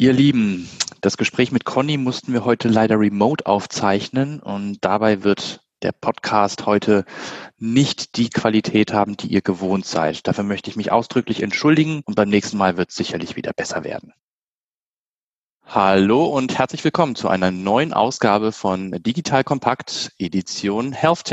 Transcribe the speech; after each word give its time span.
Ihr 0.00 0.14
Lieben, 0.14 0.66
das 1.02 1.18
Gespräch 1.18 1.52
mit 1.52 1.66
Conny 1.66 1.98
mussten 1.98 2.32
wir 2.32 2.46
heute 2.46 2.68
leider 2.68 2.98
remote 2.98 3.44
aufzeichnen 3.44 4.40
und 4.40 4.78
dabei 4.80 5.24
wird 5.24 5.60
der 5.82 5.92
Podcast 5.92 6.64
heute 6.64 7.04
nicht 7.58 8.16
die 8.16 8.30
Qualität 8.30 8.94
haben, 8.94 9.18
die 9.18 9.26
ihr 9.26 9.42
gewohnt 9.42 9.84
seid. 9.84 10.26
Dafür 10.26 10.44
möchte 10.44 10.70
ich 10.70 10.76
mich 10.76 10.90
ausdrücklich 10.90 11.42
entschuldigen 11.42 12.00
und 12.06 12.14
beim 12.14 12.30
nächsten 12.30 12.56
Mal 12.56 12.78
wird 12.78 12.88
es 12.88 12.96
sicherlich 12.96 13.36
wieder 13.36 13.52
besser 13.52 13.84
werden. 13.84 14.14
Hallo 15.66 16.24
und 16.24 16.56
herzlich 16.56 16.82
willkommen 16.82 17.14
zu 17.14 17.28
einer 17.28 17.50
neuen 17.50 17.92
Ausgabe 17.92 18.52
von 18.52 18.92
Digital 19.02 19.44
Kompakt 19.44 20.12
Edition 20.18 20.92
Health 20.92 21.26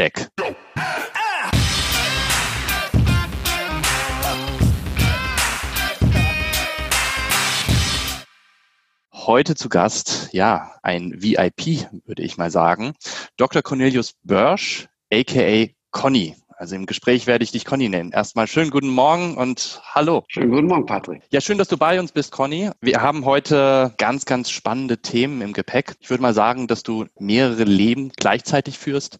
Heute 9.28 9.56
zu 9.56 9.68
Gast, 9.68 10.30
ja, 10.32 10.72
ein 10.84 11.22
VIP, 11.22 11.86
würde 12.06 12.24
ich 12.24 12.38
mal 12.38 12.50
sagen, 12.50 12.94
Dr. 13.36 13.62
Cornelius 13.62 14.14
Börsch, 14.24 14.88
aka 15.12 15.68
Conny. 15.92 16.38
Also 16.56 16.76
im 16.78 16.86
Gespräch 16.86 17.28
werde 17.28 17.44
ich 17.44 17.52
dich 17.52 17.66
Conny 17.66 17.90
nennen. 17.90 18.14
Erstmal 18.14 18.48
schönen 18.48 18.72
guten 18.72 18.88
Morgen 18.88 19.36
und 19.36 19.82
hallo. 19.94 20.24
Schönen 20.30 20.50
guten 20.50 20.68
Morgen, 20.68 20.86
Patrick. 20.86 21.24
Ja, 21.30 21.42
schön, 21.42 21.58
dass 21.58 21.68
du 21.68 21.76
bei 21.76 22.00
uns 22.00 22.14
bist, 22.14 22.32
Conny. 22.32 22.72
Wir 22.80 23.02
haben 23.02 23.26
heute 23.26 23.94
ganz, 23.98 24.24
ganz 24.24 24.50
spannende 24.50 25.00
Themen 25.02 25.42
im 25.42 25.52
Gepäck. 25.52 25.98
Ich 26.00 26.10
würde 26.10 26.24
mal 26.24 26.34
sagen, 26.34 26.68
dass 26.68 26.84
du 26.84 27.06
mehrere 27.20 27.66
Leben 27.66 28.14
gleichzeitig 28.16 28.80
führst. 28.80 29.20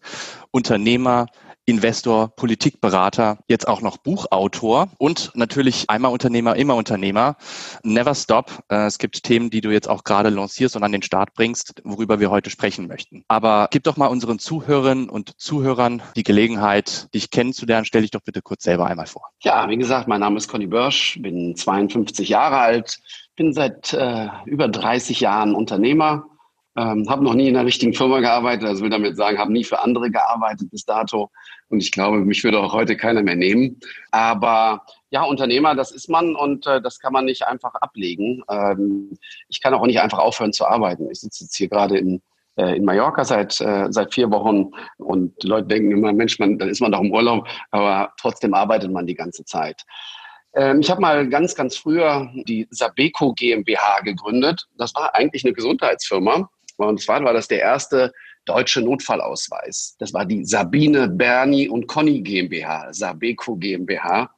Unternehmer, 0.50 1.26
Investor, 1.68 2.34
Politikberater, 2.34 3.38
jetzt 3.46 3.68
auch 3.68 3.82
noch 3.82 3.98
Buchautor 3.98 4.88
und 4.96 5.32
natürlich 5.34 5.90
einmal 5.90 6.12
Unternehmer, 6.12 6.56
immer 6.56 6.76
Unternehmer. 6.76 7.36
Never 7.82 8.14
stop. 8.14 8.64
Äh, 8.70 8.86
es 8.86 8.96
gibt 8.96 9.22
Themen, 9.22 9.50
die 9.50 9.60
du 9.60 9.70
jetzt 9.70 9.86
auch 9.86 10.02
gerade 10.02 10.30
lancierst 10.30 10.76
und 10.76 10.82
an 10.82 10.92
den 10.92 11.02
Start 11.02 11.34
bringst, 11.34 11.82
worüber 11.84 12.20
wir 12.20 12.30
heute 12.30 12.48
sprechen 12.48 12.86
möchten. 12.86 13.22
Aber 13.28 13.68
gib 13.70 13.84
doch 13.84 13.98
mal 13.98 14.06
unseren 14.06 14.38
Zuhörerinnen 14.38 15.10
und 15.10 15.38
Zuhörern 15.38 16.00
die 16.16 16.22
Gelegenheit, 16.22 17.12
dich 17.14 17.30
kennenzulernen. 17.30 17.84
Stell 17.84 18.00
dich 18.00 18.12
doch 18.12 18.22
bitte 18.22 18.40
kurz 18.40 18.64
selber 18.64 18.86
einmal 18.86 19.06
vor. 19.06 19.28
Ja, 19.42 19.68
wie 19.68 19.76
gesagt, 19.76 20.08
mein 20.08 20.20
Name 20.20 20.38
ist 20.38 20.48
Conny 20.48 20.68
Börsch, 20.68 21.18
bin 21.20 21.54
52 21.54 22.30
Jahre 22.30 22.56
alt, 22.56 22.98
bin 23.36 23.52
seit 23.52 23.92
äh, 23.92 24.28
über 24.46 24.68
30 24.68 25.20
Jahren 25.20 25.54
Unternehmer 25.54 26.24
ähm, 26.78 27.08
habe 27.08 27.24
noch 27.24 27.34
nie 27.34 27.48
in 27.48 27.56
einer 27.56 27.66
richtigen 27.66 27.92
Firma 27.92 28.20
gearbeitet, 28.20 28.68
also 28.68 28.84
will 28.84 28.90
damit 28.90 29.16
sagen, 29.16 29.38
habe 29.38 29.52
nie 29.52 29.64
für 29.64 29.80
andere 29.80 30.10
gearbeitet 30.10 30.70
bis 30.70 30.84
dato. 30.84 31.30
Und 31.70 31.80
ich 31.80 31.90
glaube, 31.90 32.18
mich 32.18 32.44
würde 32.44 32.60
auch 32.60 32.72
heute 32.72 32.96
keiner 32.96 33.22
mehr 33.22 33.34
nehmen. 33.34 33.80
Aber 34.12 34.82
ja, 35.10 35.24
Unternehmer, 35.24 35.74
das 35.74 35.90
ist 35.90 36.08
man 36.08 36.36
und 36.36 36.66
äh, 36.68 36.80
das 36.80 37.00
kann 37.00 37.12
man 37.12 37.24
nicht 37.24 37.44
einfach 37.46 37.74
ablegen. 37.74 38.44
Ähm, 38.48 39.18
ich 39.48 39.60
kann 39.60 39.74
auch 39.74 39.84
nicht 39.86 40.00
einfach 40.00 40.18
aufhören 40.18 40.52
zu 40.52 40.66
arbeiten. 40.66 41.10
Ich 41.10 41.20
sitze 41.20 41.44
jetzt 41.44 41.56
hier 41.56 41.68
gerade 41.68 41.98
in, 41.98 42.22
äh, 42.56 42.76
in 42.76 42.84
Mallorca 42.84 43.24
seit, 43.24 43.60
äh, 43.60 43.88
seit 43.90 44.14
vier 44.14 44.30
Wochen 44.30 44.70
und 44.98 45.34
die 45.42 45.48
Leute 45.48 45.66
denken 45.66 45.90
immer, 45.90 46.12
Mensch, 46.12 46.38
man, 46.38 46.58
dann 46.58 46.68
ist 46.68 46.80
man 46.80 46.92
doch 46.92 47.00
im 47.00 47.10
Urlaub, 47.10 47.48
aber 47.72 48.12
trotzdem 48.20 48.54
arbeitet 48.54 48.92
man 48.92 49.06
die 49.06 49.16
ganze 49.16 49.44
Zeit. 49.44 49.82
Ähm, 50.54 50.78
ich 50.78 50.90
habe 50.90 51.00
mal 51.00 51.28
ganz, 51.28 51.56
ganz 51.56 51.76
früher 51.76 52.30
die 52.46 52.68
Sabeco 52.70 53.32
GmbH 53.32 54.00
gegründet. 54.04 54.68
Das 54.76 54.94
war 54.94 55.16
eigentlich 55.16 55.44
eine 55.44 55.54
Gesundheitsfirma 55.54 56.48
und 56.86 57.00
zwar 57.00 57.22
war 57.24 57.32
das 57.32 57.48
der 57.48 57.60
erste 57.60 58.12
deutsche 58.44 58.80
Notfallausweis. 58.80 59.96
Das 59.98 60.14
war 60.14 60.24
die 60.24 60.44
Sabine, 60.44 61.08
Bernie 61.08 61.68
und 61.68 61.86
Conny 61.86 62.20
GmbH, 62.20 62.92
Sabeco 62.92 63.56
GmbH. 63.56 64.30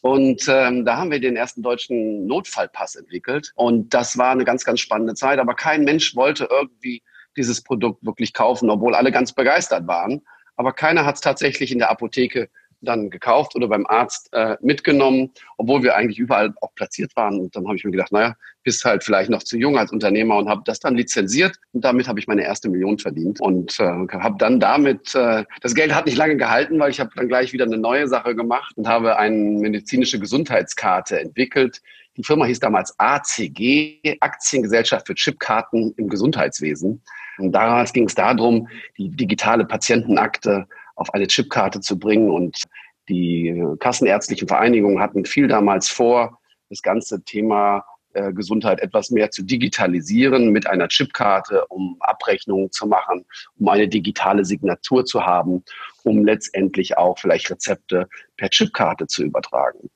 Und 0.00 0.48
ähm, 0.48 0.84
da 0.86 0.96
haben 0.96 1.10
wir 1.10 1.20
den 1.20 1.36
ersten 1.36 1.62
deutschen 1.62 2.26
Notfallpass 2.26 2.94
entwickelt. 2.94 3.52
Und 3.54 3.92
das 3.92 4.16
war 4.16 4.30
eine 4.30 4.44
ganz, 4.44 4.64
ganz 4.64 4.80
spannende 4.80 5.14
Zeit. 5.14 5.38
Aber 5.38 5.54
kein 5.54 5.84
Mensch 5.84 6.16
wollte 6.16 6.48
irgendwie 6.50 7.02
dieses 7.36 7.62
Produkt 7.62 8.04
wirklich 8.04 8.32
kaufen, 8.32 8.70
obwohl 8.70 8.94
alle 8.94 9.12
ganz 9.12 9.32
begeistert 9.32 9.86
waren. 9.86 10.22
Aber 10.56 10.72
keiner 10.72 11.04
hat 11.04 11.16
es 11.16 11.20
tatsächlich 11.20 11.70
in 11.70 11.78
der 11.78 11.90
Apotheke 11.90 12.48
dann 12.80 13.10
gekauft 13.10 13.54
oder 13.54 13.68
beim 13.68 13.86
Arzt 13.86 14.28
äh, 14.32 14.56
mitgenommen, 14.60 15.30
obwohl 15.56 15.82
wir 15.82 15.96
eigentlich 15.96 16.18
überall 16.18 16.52
auch 16.60 16.74
platziert 16.74 17.14
waren. 17.16 17.38
Und 17.38 17.54
dann 17.56 17.66
habe 17.66 17.76
ich 17.76 17.84
mir 17.84 17.90
gedacht, 17.90 18.12
naja, 18.12 18.34
bist 18.62 18.84
halt 18.84 19.04
vielleicht 19.04 19.30
noch 19.30 19.42
zu 19.42 19.56
jung 19.56 19.78
als 19.78 19.92
Unternehmer 19.92 20.36
und 20.36 20.48
habe 20.48 20.62
das 20.64 20.80
dann 20.80 20.94
lizenziert. 20.94 21.56
Und 21.72 21.84
damit 21.84 22.08
habe 22.08 22.18
ich 22.18 22.26
meine 22.26 22.42
erste 22.42 22.68
Million 22.68 22.98
verdient 22.98 23.40
und 23.40 23.78
äh, 23.80 23.84
habe 23.84 24.36
dann 24.38 24.60
damit, 24.60 25.14
äh, 25.14 25.44
das 25.60 25.74
Geld 25.74 25.94
hat 25.94 26.06
nicht 26.06 26.16
lange 26.16 26.36
gehalten, 26.36 26.78
weil 26.78 26.90
ich 26.90 27.00
habe 27.00 27.10
dann 27.16 27.28
gleich 27.28 27.52
wieder 27.52 27.64
eine 27.64 27.78
neue 27.78 28.08
Sache 28.08 28.34
gemacht 28.34 28.76
und 28.76 28.88
habe 28.88 29.16
eine 29.18 29.36
medizinische 29.36 30.18
Gesundheitskarte 30.18 31.20
entwickelt. 31.20 31.80
Die 32.16 32.24
Firma 32.24 32.44
hieß 32.44 32.60
damals 32.60 32.94
ACG, 32.98 34.16
Aktiengesellschaft 34.20 35.06
für 35.06 35.14
Chipkarten 35.14 35.94
im 35.96 36.08
Gesundheitswesen. 36.08 37.02
Und 37.38 37.52
damals 37.52 37.92
ging 37.92 38.06
es 38.06 38.14
darum, 38.14 38.68
die 38.98 39.08
digitale 39.08 39.64
Patientenakte 39.64 40.66
auf 41.00 41.12
eine 41.14 41.26
Chipkarte 41.26 41.80
zu 41.80 41.98
bringen. 41.98 42.30
Und 42.30 42.62
die 43.08 43.64
kassenärztlichen 43.80 44.46
Vereinigungen 44.46 45.00
hatten 45.00 45.24
viel 45.24 45.48
damals 45.48 45.88
vor, 45.88 46.38
das 46.68 46.82
ganze 46.82 47.24
Thema 47.24 47.84
äh, 48.12 48.32
Gesundheit 48.32 48.80
etwas 48.80 49.10
mehr 49.10 49.30
zu 49.30 49.42
digitalisieren 49.42 50.50
mit 50.50 50.66
einer 50.66 50.88
Chipkarte, 50.88 51.64
um 51.66 51.96
Abrechnungen 52.00 52.70
zu 52.70 52.86
machen, 52.86 53.24
um 53.58 53.68
eine 53.68 53.88
digitale 53.88 54.44
Signatur 54.44 55.04
zu 55.04 55.24
haben, 55.24 55.64
um 56.04 56.24
letztendlich 56.24 56.98
auch 56.98 57.18
vielleicht 57.18 57.50
Rezepte 57.50 58.08
per 58.36 58.50
Chipkarte 58.50 59.06
zu 59.06 59.24
übertragen. 59.24 59.90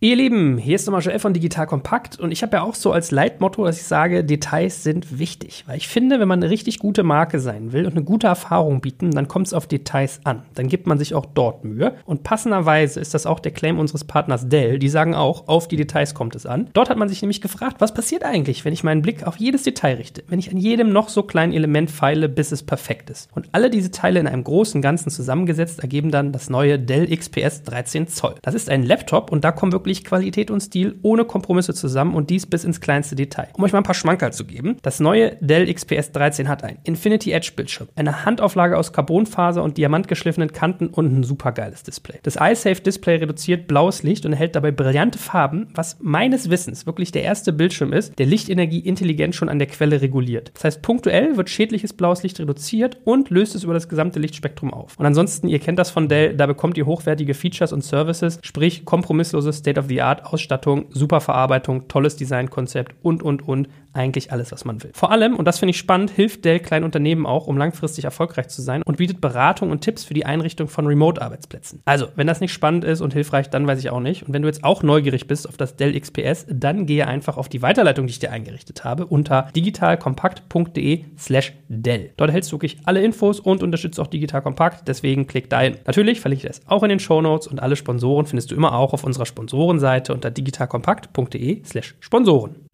Ihr 0.00 0.14
Lieben, 0.14 0.58
hier 0.58 0.76
ist 0.76 0.86
nochmal 0.86 1.02
Joel 1.02 1.18
von 1.18 1.32
Digital 1.32 1.66
Kompakt 1.66 2.20
und 2.20 2.30
ich 2.30 2.42
habe 2.44 2.58
ja 2.58 2.62
auch 2.62 2.76
so 2.76 2.92
als 2.92 3.10
Leitmotto, 3.10 3.64
dass 3.64 3.80
ich 3.80 3.86
sage, 3.88 4.22
Details 4.22 4.84
sind 4.84 5.18
wichtig. 5.18 5.64
Weil 5.66 5.76
ich 5.76 5.88
finde, 5.88 6.20
wenn 6.20 6.28
man 6.28 6.40
eine 6.40 6.52
richtig 6.52 6.78
gute 6.78 7.02
Marke 7.02 7.40
sein 7.40 7.72
will 7.72 7.84
und 7.84 7.96
eine 7.96 8.04
gute 8.04 8.28
Erfahrung 8.28 8.80
bieten, 8.80 9.10
dann 9.10 9.26
kommt 9.26 9.48
es 9.48 9.52
auf 9.52 9.66
Details 9.66 10.20
an. 10.22 10.44
Dann 10.54 10.68
gibt 10.68 10.86
man 10.86 11.00
sich 11.00 11.16
auch 11.16 11.26
dort 11.26 11.64
Mühe. 11.64 11.96
Und 12.04 12.22
passenderweise 12.22 13.00
ist 13.00 13.12
das 13.12 13.26
auch 13.26 13.40
der 13.40 13.50
Claim 13.50 13.80
unseres 13.80 14.04
Partners 14.04 14.48
Dell. 14.48 14.78
Die 14.78 14.88
sagen 14.88 15.16
auch, 15.16 15.48
auf 15.48 15.66
die 15.66 15.74
Details 15.74 16.14
kommt 16.14 16.36
es 16.36 16.46
an. 16.46 16.68
Dort 16.74 16.90
hat 16.90 16.96
man 16.96 17.08
sich 17.08 17.20
nämlich 17.20 17.40
gefragt, 17.40 17.80
was 17.80 17.92
passiert 17.92 18.22
eigentlich, 18.22 18.64
wenn 18.64 18.72
ich 18.72 18.84
meinen 18.84 19.02
Blick 19.02 19.26
auf 19.26 19.38
jedes 19.38 19.64
Detail 19.64 19.96
richte? 19.96 20.22
Wenn 20.28 20.38
ich 20.38 20.52
an 20.52 20.58
jedem 20.58 20.92
noch 20.92 21.08
so 21.08 21.24
kleinen 21.24 21.52
Element 21.52 21.90
feile, 21.90 22.28
bis 22.28 22.52
es 22.52 22.62
perfekt 22.62 23.10
ist. 23.10 23.30
Und 23.34 23.48
alle 23.50 23.68
diese 23.68 23.90
Teile 23.90 24.20
in 24.20 24.28
einem 24.28 24.44
großen 24.44 24.80
Ganzen 24.80 25.10
zusammengesetzt 25.10 25.80
ergeben 25.80 26.12
dann 26.12 26.30
das 26.30 26.50
neue 26.50 26.78
Dell 26.78 27.08
XPS 27.08 27.64
13 27.64 28.06
Zoll. 28.06 28.36
Das 28.42 28.54
ist 28.54 28.70
ein 28.70 28.84
Laptop 28.84 29.32
und 29.32 29.42
da 29.42 29.50
kommen 29.50 29.72
wirklich 29.72 29.87
wirklich 29.88 30.04
Qualität 30.04 30.50
und 30.50 30.60
Stil 30.60 30.98
ohne 31.00 31.24
Kompromisse 31.24 31.72
zusammen 31.72 32.14
und 32.14 32.28
dies 32.28 32.44
bis 32.44 32.62
ins 32.62 32.82
kleinste 32.82 33.16
Detail. 33.16 33.48
Um 33.54 33.64
euch 33.64 33.72
mal 33.72 33.78
ein 33.78 33.84
paar 33.84 33.94
Schmankerl 33.94 34.34
zu 34.34 34.44
geben, 34.44 34.76
das 34.82 35.00
neue 35.00 35.36
Dell 35.40 35.72
XPS 35.72 36.12
13 36.12 36.46
hat 36.46 36.62
ein 36.62 36.76
Infinity 36.84 37.32
Edge 37.32 37.52
Bildschirm, 37.56 37.88
eine 37.96 38.26
Handauflage 38.26 38.76
aus 38.76 38.92
Carbonfaser 38.92 39.62
und 39.62 39.78
diamantgeschliffenen 39.78 40.52
Kanten 40.52 40.88
und 40.88 41.18
ein 41.18 41.22
supergeiles 41.22 41.84
Display. 41.84 42.18
Das 42.22 42.36
iSafe 42.36 42.82
Display 42.82 43.16
reduziert 43.16 43.66
blaues 43.66 44.02
Licht 44.02 44.26
und 44.26 44.32
erhält 44.32 44.56
dabei 44.56 44.72
brillante 44.72 45.18
Farben, 45.18 45.68
was 45.74 45.96
meines 46.00 46.50
Wissens 46.50 46.84
wirklich 46.84 47.10
der 47.10 47.22
erste 47.22 47.54
Bildschirm 47.54 47.94
ist, 47.94 48.18
der 48.18 48.26
Lichtenergie 48.26 48.80
intelligent 48.80 49.34
schon 49.34 49.48
an 49.48 49.58
der 49.58 49.68
Quelle 49.68 50.02
reguliert. 50.02 50.50
Das 50.54 50.64
heißt, 50.64 50.82
punktuell 50.82 51.38
wird 51.38 51.48
schädliches 51.48 51.94
blaues 51.94 52.22
Licht 52.22 52.38
reduziert 52.40 52.98
und 53.04 53.30
löst 53.30 53.54
es 53.54 53.64
über 53.64 53.72
das 53.72 53.88
gesamte 53.88 54.18
Lichtspektrum 54.18 54.74
auf. 54.74 54.98
Und 54.98 55.06
ansonsten, 55.06 55.48
ihr 55.48 55.60
kennt 55.60 55.78
das 55.78 55.90
von 55.90 56.08
Dell, 56.08 56.36
da 56.36 56.46
bekommt 56.46 56.76
ihr 56.76 56.84
hochwertige 56.84 57.32
Features 57.32 57.72
und 57.72 57.82
Services, 57.82 58.38
sprich 58.42 58.84
kompromissloses 58.84 59.56
State 59.56 59.77
State-of-the-Art-Ausstattung, 59.78 60.86
super 60.90 61.20
Verarbeitung, 61.20 61.88
tolles 61.88 62.16
Designkonzept 62.16 62.96
und, 63.02 63.22
und, 63.22 63.46
und. 63.46 63.68
Eigentlich 63.92 64.32
alles, 64.32 64.52
was 64.52 64.64
man 64.64 64.82
will. 64.82 64.90
Vor 64.94 65.10
allem, 65.10 65.36
und 65.36 65.44
das 65.44 65.58
finde 65.58 65.70
ich 65.70 65.78
spannend, 65.78 66.10
hilft 66.10 66.44
Dell 66.44 66.60
kleinen 66.60 66.84
Unternehmen 66.84 67.26
auch, 67.26 67.46
um 67.46 67.56
langfristig 67.56 68.04
erfolgreich 68.04 68.48
zu 68.48 68.62
sein 68.62 68.82
und 68.82 68.98
bietet 68.98 69.20
Beratung 69.20 69.70
und 69.70 69.80
Tipps 69.80 70.04
für 70.04 70.14
die 70.14 70.26
Einrichtung 70.26 70.68
von 70.68 70.86
Remote-Arbeitsplätzen. 70.86 71.80
Also, 71.84 72.08
wenn 72.14 72.26
das 72.26 72.40
nicht 72.40 72.52
spannend 72.52 72.84
ist 72.84 73.00
und 73.00 73.12
hilfreich, 73.12 73.50
dann 73.50 73.66
weiß 73.66 73.78
ich 73.80 73.90
auch 73.90 74.00
nicht. 74.00 74.26
Und 74.26 74.32
wenn 74.32 74.42
du 74.42 74.48
jetzt 74.48 74.64
auch 74.64 74.82
neugierig 74.82 75.26
bist 75.26 75.48
auf 75.48 75.56
das 75.56 75.76
Dell 75.76 75.98
XPS, 75.98 76.46
dann 76.48 76.86
gehe 76.86 77.06
einfach 77.06 77.36
auf 77.36 77.48
die 77.48 77.62
Weiterleitung, 77.62 78.06
die 78.06 78.12
ich 78.12 78.18
dir 78.18 78.30
eingerichtet 78.30 78.84
habe, 78.84 79.06
unter 79.06 79.48
digitalkompakt.de 79.54 81.04
slash 81.18 81.54
Dell. 81.68 82.10
Dort 82.16 82.30
erhältst 82.30 82.52
du 82.52 82.56
wirklich 82.56 82.78
alle 82.84 83.02
Infos 83.02 83.40
und 83.40 83.62
unterstützt 83.62 84.00
auch 84.00 84.06
Digital 84.06 84.42
Kompakt, 84.42 84.88
deswegen 84.88 85.26
klick 85.26 85.50
da 85.50 85.60
hin. 85.60 85.76
Natürlich 85.86 86.20
verlinke 86.20 86.46
ich 86.46 86.48
das 86.48 86.66
auch 86.66 86.82
in 86.82 86.88
den 86.88 86.98
Show 86.98 87.20
Notes 87.20 87.46
und 87.46 87.60
alle 87.60 87.76
Sponsoren 87.76 88.26
findest 88.26 88.50
du 88.50 88.54
immer 88.54 88.74
auch 88.74 88.92
auf 88.92 89.04
unserer 89.04 89.26
Sponsoren 89.26 89.48
Sponsorenseite 89.48 90.12
unter 90.12 90.30
digitalkompakt.de 90.30 91.64
slash 91.64 91.94
Sponsoren. 92.00 92.68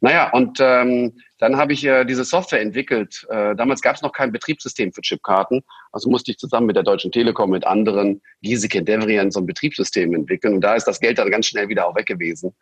Naja, 0.00 0.30
und 0.30 0.58
ähm, 0.60 1.14
dann 1.38 1.56
habe 1.56 1.72
ich 1.72 1.84
äh, 1.84 2.04
diese 2.04 2.24
Software 2.24 2.60
entwickelt. 2.60 3.26
Äh, 3.30 3.56
damals 3.56 3.80
gab 3.80 3.96
es 3.96 4.02
noch 4.02 4.12
kein 4.12 4.30
Betriebssystem 4.30 4.92
für 4.92 5.00
Chipkarten. 5.00 5.62
Also 5.90 6.10
musste 6.10 6.30
ich 6.30 6.38
zusammen 6.38 6.66
mit 6.66 6.76
der 6.76 6.82
Deutschen 6.82 7.10
Telekom, 7.10 7.50
mit 7.50 7.66
anderen, 7.66 8.20
Giesecke, 8.42 8.82
Devrian, 8.82 9.30
so 9.30 9.40
ein 9.40 9.46
Betriebssystem 9.46 10.14
entwickeln. 10.14 10.54
Und 10.54 10.60
da 10.60 10.74
ist 10.74 10.84
das 10.84 11.00
Geld 11.00 11.18
dann 11.18 11.30
ganz 11.30 11.46
schnell 11.46 11.68
wieder 11.68 11.86
auch 11.86 11.96
weg 11.96 12.06
gewesen. 12.06 12.54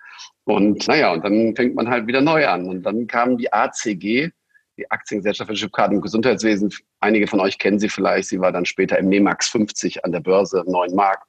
Und 0.44 0.86
naja, 0.86 1.12
und 1.12 1.24
dann 1.24 1.56
fängt 1.56 1.74
man 1.74 1.88
halt 1.88 2.06
wieder 2.06 2.20
neu 2.20 2.46
an. 2.46 2.68
Und 2.68 2.82
dann 2.84 3.08
kam 3.08 3.36
die 3.36 3.52
ACG, 3.52 4.30
die 4.76 4.90
Aktiengesellschaft 4.90 5.50
für 5.50 5.56
Chipkarten 5.56 5.96
im 5.96 6.02
Gesundheitswesen. 6.02 6.72
Einige 7.00 7.26
von 7.26 7.40
euch 7.40 7.58
kennen 7.58 7.80
sie 7.80 7.88
vielleicht. 7.88 8.28
Sie 8.28 8.40
war 8.40 8.52
dann 8.52 8.64
später 8.64 8.98
im 8.98 9.08
NEMAX 9.08 9.48
50 9.48 10.04
an 10.04 10.12
der 10.12 10.20
Börse, 10.20 10.62
9 10.66 10.94
Mark 10.94 11.24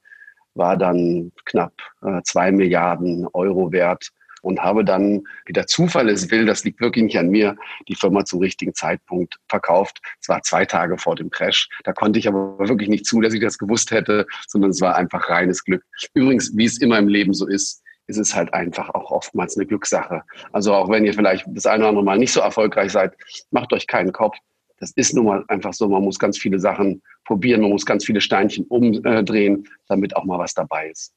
war 0.56 0.78
dann 0.78 1.31
knapp 1.46 1.74
äh, 2.01 2.22
zwei 2.24 2.51
Milliarden 2.51 3.28
Euro 3.34 3.72
wert 3.72 4.10
und 4.46 4.62
habe 4.62 4.86
dann, 4.86 5.24
wie 5.48 5.54
der 5.54 5.66
Zufall 5.66 6.08
es 6.08 6.30
will, 6.30 6.46
das 6.46 6.64
liegt 6.64 6.80
wirklich 6.80 7.04
nicht 7.04 7.18
an 7.18 7.30
mir, 7.30 7.56
die 7.88 7.96
Firma 7.96 8.26
zum 8.26 8.40
richtigen 8.40 8.76
Zeitpunkt 8.76 9.40
verkauft. 9.50 10.02
Es 10.22 10.30
war 10.30 10.44
zwei 10.44 10.66
Tage 10.66 11.00
vor 11.00 11.16
dem 11.16 11.32
Crash. 11.32 11.68
Da 11.84 11.94
konnte 11.94 12.20
ich 12.20 12.28
aber 12.28 12.60
wirklich 12.60 12.88
nicht 12.88 13.08
zu, 13.08 13.22
dass 13.22 13.34
ich 13.34 13.42
das 13.42 13.58
gewusst 13.58 13.90
hätte, 13.90 14.28
sondern 14.48 14.70
es 14.70 14.82
war 14.82 14.96
einfach 14.96 15.30
reines 15.30 15.64
Glück. 15.64 15.84
Übrigens, 16.14 16.56
wie 16.56 16.66
es 16.66 16.78
immer 16.78 17.00
im 17.00 17.08
Leben 17.08 17.34
so 17.34 17.48
ist, 17.48 17.82
ist 18.06 18.18
es 18.18 18.36
halt 18.36 18.54
einfach 18.54 18.90
auch 18.90 19.10
oftmals 19.10 19.58
eine 19.58 19.66
Glückssache. 19.66 20.22
Also 20.52 20.76
auch 20.76 20.90
wenn 20.90 21.06
ihr 21.06 21.16
vielleicht 21.16 21.46
das 21.48 21.66
eine 21.66 21.80
oder 21.80 21.90
andere 21.90 22.06
Mal 22.06 22.20
nicht 22.20 22.32
so 22.32 22.40
erfolgreich 22.40 22.92
seid, 22.92 23.16
macht 23.50 23.74
euch 23.74 23.88
keinen 23.88 24.12
Kopf. 24.12 24.38
Das 24.78 24.92
ist 24.92 25.16
nun 25.16 25.26
mal 25.26 25.44
einfach 25.48 25.74
so. 25.74 25.90
Man 25.90 26.04
muss 26.04 26.20
ganz 26.20 26.38
viele 26.38 26.60
Sachen 26.60 27.02
probieren, 27.24 27.62
man 27.62 27.72
muss 27.72 27.86
ganz 27.86 28.06
viele 28.06 28.22
Steinchen 28.22 28.66
umdrehen, 28.66 29.68
damit 29.88 30.16
auch 30.16 30.26
mal 30.26 30.38
was 30.38 30.54
dabei 30.54 30.90
ist. 30.90 31.16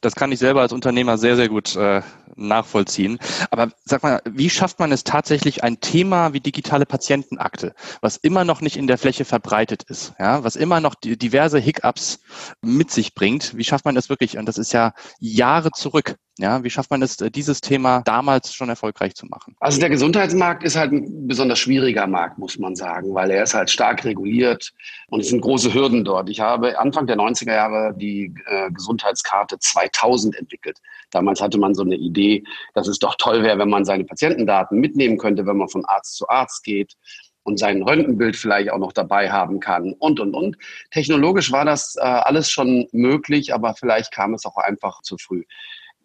Das 0.00 0.14
kann 0.14 0.32
ich 0.32 0.38
selber 0.38 0.60
als 0.60 0.72
Unternehmer 0.72 1.18
sehr, 1.18 1.36
sehr 1.36 1.48
gut 1.48 1.74
äh, 1.76 2.02
nachvollziehen. 2.36 3.18
Aber 3.50 3.70
sag 3.84 4.02
mal, 4.02 4.20
wie 4.24 4.50
schafft 4.50 4.78
man 4.78 4.92
es 4.92 5.04
tatsächlich, 5.04 5.64
ein 5.64 5.80
Thema 5.80 6.32
wie 6.32 6.40
digitale 6.40 6.86
Patientenakte, 6.86 7.74
was 8.00 8.16
immer 8.16 8.44
noch 8.44 8.60
nicht 8.60 8.76
in 8.76 8.86
der 8.86 8.98
Fläche 8.98 9.24
verbreitet 9.24 9.84
ist, 9.84 10.14
ja, 10.18 10.44
was 10.44 10.56
immer 10.56 10.80
noch 10.80 10.94
diverse 10.94 11.58
Hiccups 11.58 12.20
mit 12.60 12.90
sich 12.90 13.14
bringt, 13.14 13.56
wie 13.56 13.64
schafft 13.64 13.84
man 13.84 13.94
das 13.94 14.08
wirklich? 14.08 14.38
Und 14.38 14.46
das 14.46 14.58
ist 14.58 14.72
ja 14.72 14.92
Jahre 15.18 15.70
zurück. 15.70 16.16
Ja, 16.36 16.64
wie 16.64 16.70
schafft 16.70 16.90
man 16.90 17.00
es, 17.00 17.16
dieses 17.16 17.60
Thema 17.60 18.02
damals 18.04 18.52
schon 18.52 18.68
erfolgreich 18.68 19.14
zu 19.14 19.24
machen? 19.26 19.54
Also 19.60 19.78
der 19.78 19.88
Gesundheitsmarkt 19.88 20.64
ist 20.64 20.74
halt 20.74 20.90
ein 20.90 21.28
besonders 21.28 21.60
schwieriger 21.60 22.08
Markt, 22.08 22.38
muss 22.38 22.58
man 22.58 22.74
sagen, 22.74 23.14
weil 23.14 23.30
er 23.30 23.44
ist 23.44 23.54
halt 23.54 23.70
stark 23.70 24.04
reguliert 24.04 24.72
und 25.10 25.20
es 25.20 25.28
sind 25.28 25.42
große 25.42 25.72
Hürden 25.72 26.02
dort. 26.02 26.28
Ich 26.28 26.40
habe 26.40 26.76
Anfang 26.76 27.06
der 27.06 27.16
90er 27.16 27.54
Jahre 27.54 27.94
die 27.96 28.34
äh, 28.46 28.68
Gesundheitskarte 28.72 29.53
2000 29.58 30.36
entwickelt. 30.36 30.78
Damals 31.10 31.40
hatte 31.40 31.58
man 31.58 31.74
so 31.74 31.82
eine 31.82 31.96
Idee, 31.96 32.44
dass 32.74 32.88
es 32.88 32.98
doch 32.98 33.14
toll 33.16 33.42
wäre, 33.42 33.58
wenn 33.58 33.70
man 33.70 33.84
seine 33.84 34.04
Patientendaten 34.04 34.78
mitnehmen 34.78 35.18
könnte, 35.18 35.46
wenn 35.46 35.56
man 35.56 35.68
von 35.68 35.84
Arzt 35.84 36.16
zu 36.16 36.28
Arzt 36.28 36.64
geht 36.64 36.94
und 37.42 37.58
sein 37.58 37.82
Röntgenbild 37.82 38.36
vielleicht 38.36 38.70
auch 38.70 38.78
noch 38.78 38.92
dabei 38.92 39.30
haben 39.30 39.60
kann 39.60 39.92
und, 39.98 40.20
und, 40.20 40.34
und. 40.34 40.56
Technologisch 40.90 41.52
war 41.52 41.64
das 41.64 41.96
äh, 41.96 42.00
alles 42.00 42.50
schon 42.50 42.88
möglich, 42.92 43.54
aber 43.54 43.74
vielleicht 43.74 44.12
kam 44.12 44.34
es 44.34 44.46
auch 44.46 44.56
einfach 44.56 45.02
zu 45.02 45.16
früh 45.18 45.44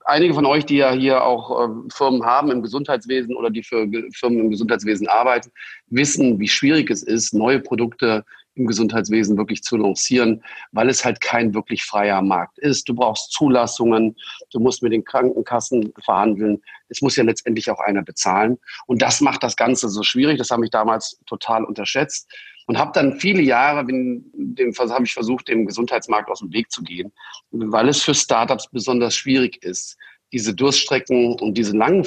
einige 0.10 0.34
von 0.34 0.46
euch, 0.46 0.66
die 0.66 0.78
ja 0.78 0.92
hier 0.92 1.24
auch 1.24 1.70
äh, 1.70 1.70
Firmen 1.90 2.26
haben 2.26 2.52
im 2.52 2.62
Gesundheitswesen 2.62 3.36
oder 3.36 3.50
die 3.50 3.64
für 3.64 3.88
Firmen 4.14 4.40
im 4.40 4.50
Gesundheitswesen 4.50 5.08
arbeiten, 5.08 5.52
wissen, 5.88 6.40
wie 6.40 6.48
schwierig 6.48 6.90
es 6.90 7.04
ist, 7.04 7.34
neue 7.34 7.60
Produkte 7.60 8.26
im 8.60 8.68
Gesundheitswesen 8.68 9.38
wirklich 9.38 9.64
zu 9.64 9.78
lancieren, 9.78 10.44
weil 10.72 10.90
es 10.90 11.04
halt 11.04 11.22
kein 11.22 11.54
wirklich 11.54 11.84
freier 11.84 12.22
Markt 12.22 12.60
ist. 12.60 12.88
Du 12.88 12.94
brauchst 12.94 13.32
Zulassungen, 13.32 14.16
du 14.52 14.60
musst 14.60 14.84
mit 14.84 14.94
den 14.94 15.04
Krankenkassen 15.04 15.94
verhandeln. 16.04 16.62
Es 16.90 17.02
muss 17.02 17.16
ja 17.16 17.24
letztendlich 17.24 17.72
auch 17.72 17.80
einer 17.80 18.04
bezahlen. 18.04 18.58
Und 18.86 19.02
das 19.02 19.22
macht 19.22 19.42
das 19.44 19.56
Ganze 19.56 19.90
so 19.90 20.04
schwierig. 20.04 20.38
Das 20.38 20.52
habe 20.52 20.66
ich 20.66 20.72
damals 20.72 21.20
total 21.26 21.64
unterschätzt 21.64 22.30
und 22.70 22.78
habe 22.78 22.92
dann 22.94 23.20
viele 23.20 23.42
Jahre, 23.42 23.80
habe 23.80 25.04
ich 25.04 25.14
versucht, 25.14 25.48
dem 25.48 25.66
Gesundheitsmarkt 25.66 26.30
aus 26.30 26.42
dem 26.42 26.54
Weg 26.54 26.70
zu 26.70 26.84
gehen, 26.84 27.12
weil 27.50 27.90
es 27.90 28.04
für 28.04 28.14
Startups 28.14 28.70
besonders 28.72 29.16
schwierig 29.16 29.64
ist, 29.64 29.98
diese 30.32 30.54
Durststrecken 30.54 31.34
und 31.40 31.56
diese 31.56 31.76
langen 31.76 32.04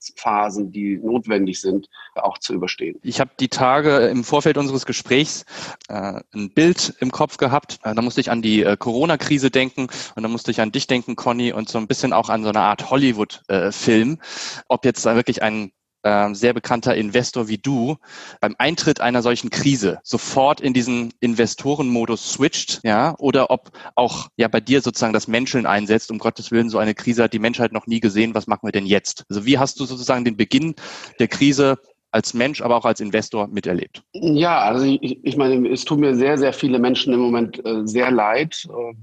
Vorlaufphasen, 0.00 0.72
die 0.72 0.98
notwendig 0.98 1.60
sind, 1.60 1.88
auch 2.14 2.38
zu 2.38 2.54
überstehen. 2.54 2.98
Ich 3.02 3.20
habe 3.20 3.30
die 3.38 3.48
Tage 3.48 4.06
im 4.06 4.24
Vorfeld 4.24 4.56
unseres 4.58 4.86
Gesprächs 4.86 5.44
äh, 5.88 6.20
ein 6.34 6.50
Bild 6.50 6.94
im 7.00 7.10
Kopf 7.10 7.36
gehabt. 7.36 7.78
Äh, 7.82 7.94
da 7.94 8.02
musste 8.02 8.20
ich 8.20 8.30
an 8.30 8.42
die 8.42 8.62
äh, 8.62 8.76
Corona-Krise 8.76 9.50
denken 9.50 9.88
und 10.14 10.22
da 10.22 10.28
musste 10.28 10.50
ich 10.50 10.60
an 10.60 10.72
dich 10.72 10.86
denken, 10.86 11.16
Conny, 11.16 11.52
und 11.52 11.68
so 11.68 11.78
ein 11.78 11.86
bisschen 11.86 12.12
auch 12.12 12.28
an 12.28 12.42
so 12.42 12.50
eine 12.50 12.60
Art 12.60 12.90
Hollywood-Film. 12.90 14.12
Äh, 14.12 14.62
Ob 14.68 14.84
jetzt 14.84 15.04
da 15.04 15.14
wirklich 15.14 15.42
ein 15.42 15.72
äh, 16.02 16.34
sehr 16.34 16.52
bekannter 16.52 16.94
Investor 16.94 17.48
wie 17.48 17.58
du 17.58 17.96
beim 18.40 18.54
Eintritt 18.58 19.00
einer 19.00 19.22
solchen 19.22 19.50
Krise 19.50 19.98
sofort 20.02 20.60
in 20.60 20.72
diesen 20.72 21.12
Investorenmodus 21.20 22.32
switcht, 22.32 22.80
ja, 22.84 23.14
oder 23.18 23.50
ob 23.50 23.70
auch 23.94 24.28
ja 24.36 24.48
bei 24.48 24.60
dir 24.60 24.80
sozusagen 24.80 25.12
das 25.12 25.28
Menscheln 25.28 25.66
einsetzt, 25.66 26.10
um 26.10 26.18
Gottes 26.18 26.50
Willen, 26.50 26.70
so 26.70 26.78
eine 26.78 26.94
Krise 26.94 27.24
hat 27.24 27.32
die 27.32 27.38
Menschheit 27.38 27.72
noch 27.72 27.86
nie 27.86 28.00
gesehen, 28.00 28.34
was 28.34 28.46
machen 28.46 28.66
wir 28.66 28.72
denn 28.72 28.86
jetzt? 28.86 29.24
Also 29.28 29.44
wie 29.44 29.58
hast 29.58 29.80
du 29.80 29.84
sozusagen 29.84 30.24
den 30.24 30.36
Beginn 30.36 30.74
der 31.18 31.28
Krise 31.28 31.78
als 32.12 32.34
Mensch, 32.34 32.60
aber 32.60 32.76
auch 32.76 32.84
als 32.84 33.00
Investor 33.00 33.48
miterlebt? 33.48 34.02
Ja, 34.12 34.60
also 34.60 34.84
ich, 34.84 35.20
ich 35.22 35.36
meine, 35.36 35.68
es 35.68 35.84
tut 35.84 36.00
mir 36.00 36.14
sehr, 36.14 36.38
sehr 36.38 36.52
viele 36.52 36.78
Menschen 36.78 37.12
im 37.12 37.20
Moment 37.20 37.64
äh, 37.64 37.86
sehr 37.86 38.10
leid. 38.10 38.66
Äh, 38.68 38.94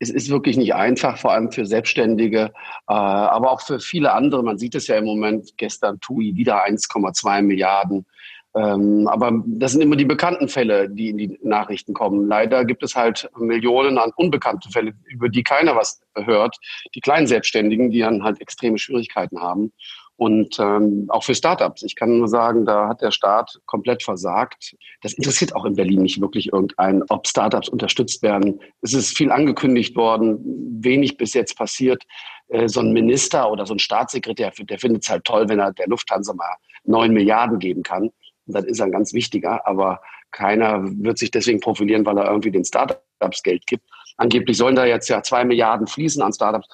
es 0.00 0.10
ist 0.10 0.30
wirklich 0.30 0.56
nicht 0.56 0.74
einfach, 0.74 1.18
vor 1.18 1.32
allem 1.32 1.50
für 1.50 1.66
Selbstständige, 1.66 2.52
äh, 2.88 2.92
aber 2.92 3.50
auch 3.50 3.60
für 3.60 3.80
viele 3.80 4.12
andere. 4.12 4.42
Man 4.42 4.58
sieht 4.58 4.74
es 4.74 4.86
ja 4.86 4.96
im 4.96 5.04
Moment, 5.04 5.56
gestern 5.56 6.00
TUI 6.00 6.36
wieder 6.36 6.64
1,2 6.64 7.42
Milliarden. 7.42 8.06
Ähm, 8.54 9.06
aber 9.08 9.42
das 9.46 9.72
sind 9.72 9.82
immer 9.82 9.96
die 9.96 10.04
bekannten 10.04 10.48
Fälle, 10.48 10.88
die 10.88 11.10
in 11.10 11.18
die 11.18 11.38
Nachrichten 11.42 11.92
kommen. 11.92 12.26
Leider 12.26 12.64
gibt 12.64 12.82
es 12.82 12.96
halt 12.96 13.28
Millionen 13.36 13.98
an 13.98 14.10
unbekannten 14.16 14.70
Fällen, 14.70 14.98
über 15.06 15.28
die 15.28 15.42
keiner 15.42 15.76
was 15.76 16.00
hört. 16.14 16.56
Die 16.94 17.00
kleinen 17.00 17.26
Selbstständigen, 17.26 17.90
die 17.90 18.00
dann 18.00 18.22
halt 18.22 18.40
extreme 18.40 18.78
Schwierigkeiten 18.78 19.40
haben. 19.40 19.72
Und 20.18 20.58
ähm, 20.58 21.06
auch 21.10 21.22
für 21.22 21.36
Startups. 21.36 21.84
Ich 21.84 21.94
kann 21.94 22.18
nur 22.18 22.26
sagen, 22.26 22.64
da 22.64 22.88
hat 22.88 23.02
der 23.02 23.12
Staat 23.12 23.60
komplett 23.66 24.02
versagt. 24.02 24.74
Das 25.00 25.12
interessiert 25.12 25.54
auch 25.54 25.64
in 25.64 25.76
Berlin 25.76 26.02
nicht 26.02 26.20
wirklich 26.20 26.52
irgendeinen, 26.52 27.04
ob 27.08 27.28
Startups 27.28 27.68
unterstützt 27.68 28.20
werden. 28.24 28.60
Es 28.82 28.94
ist 28.94 29.16
viel 29.16 29.30
angekündigt 29.30 29.94
worden, 29.94 30.40
wenig 30.82 31.18
bis 31.18 31.34
jetzt 31.34 31.56
passiert. 31.56 32.02
Äh, 32.48 32.68
so 32.68 32.80
ein 32.80 32.92
Minister 32.92 33.48
oder 33.48 33.64
so 33.64 33.74
ein 33.74 33.78
Staatssekretär, 33.78 34.50
der 34.58 34.78
findet 34.80 35.04
es 35.04 35.10
halt 35.10 35.22
toll, 35.22 35.48
wenn 35.48 35.60
er 35.60 35.72
der 35.72 35.86
Lufthansa 35.86 36.34
mal 36.34 36.56
neun 36.82 37.12
Milliarden 37.12 37.60
geben 37.60 37.84
kann. 37.84 38.10
Und 38.46 38.54
das 38.56 38.64
ist 38.64 38.80
ein 38.80 38.90
ganz 38.90 39.12
wichtiger, 39.12 39.64
aber 39.68 40.00
keiner 40.32 40.80
wird 40.82 41.18
sich 41.18 41.30
deswegen 41.30 41.60
profilieren, 41.60 42.04
weil 42.04 42.18
er 42.18 42.28
irgendwie 42.28 42.50
den 42.50 42.64
Startups 42.64 43.44
Geld 43.44 43.64
gibt. 43.68 43.84
Angeblich 44.16 44.56
sollen 44.56 44.74
da 44.74 44.84
jetzt 44.84 45.08
ja 45.08 45.22
zwei 45.22 45.44
Milliarden 45.44 45.86
fließen 45.86 46.20
an 46.22 46.32
Startups. 46.32 46.66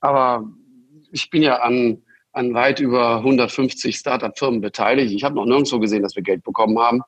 Aber 0.00 0.48
ich 1.10 1.28
bin 1.30 1.42
ja 1.42 1.56
an 1.62 2.00
an 2.32 2.54
weit 2.54 2.80
über 2.80 3.16
150 3.16 3.96
Startup-Firmen 3.96 4.60
beteiligt. 4.60 5.12
Ich 5.12 5.24
habe 5.24 5.34
noch 5.34 5.44
nirgendwo 5.44 5.78
gesehen, 5.78 6.02
dass 6.02 6.16
wir 6.16 6.22
Geld 6.22 6.42
bekommen 6.42 6.78
haben. 6.78 7.02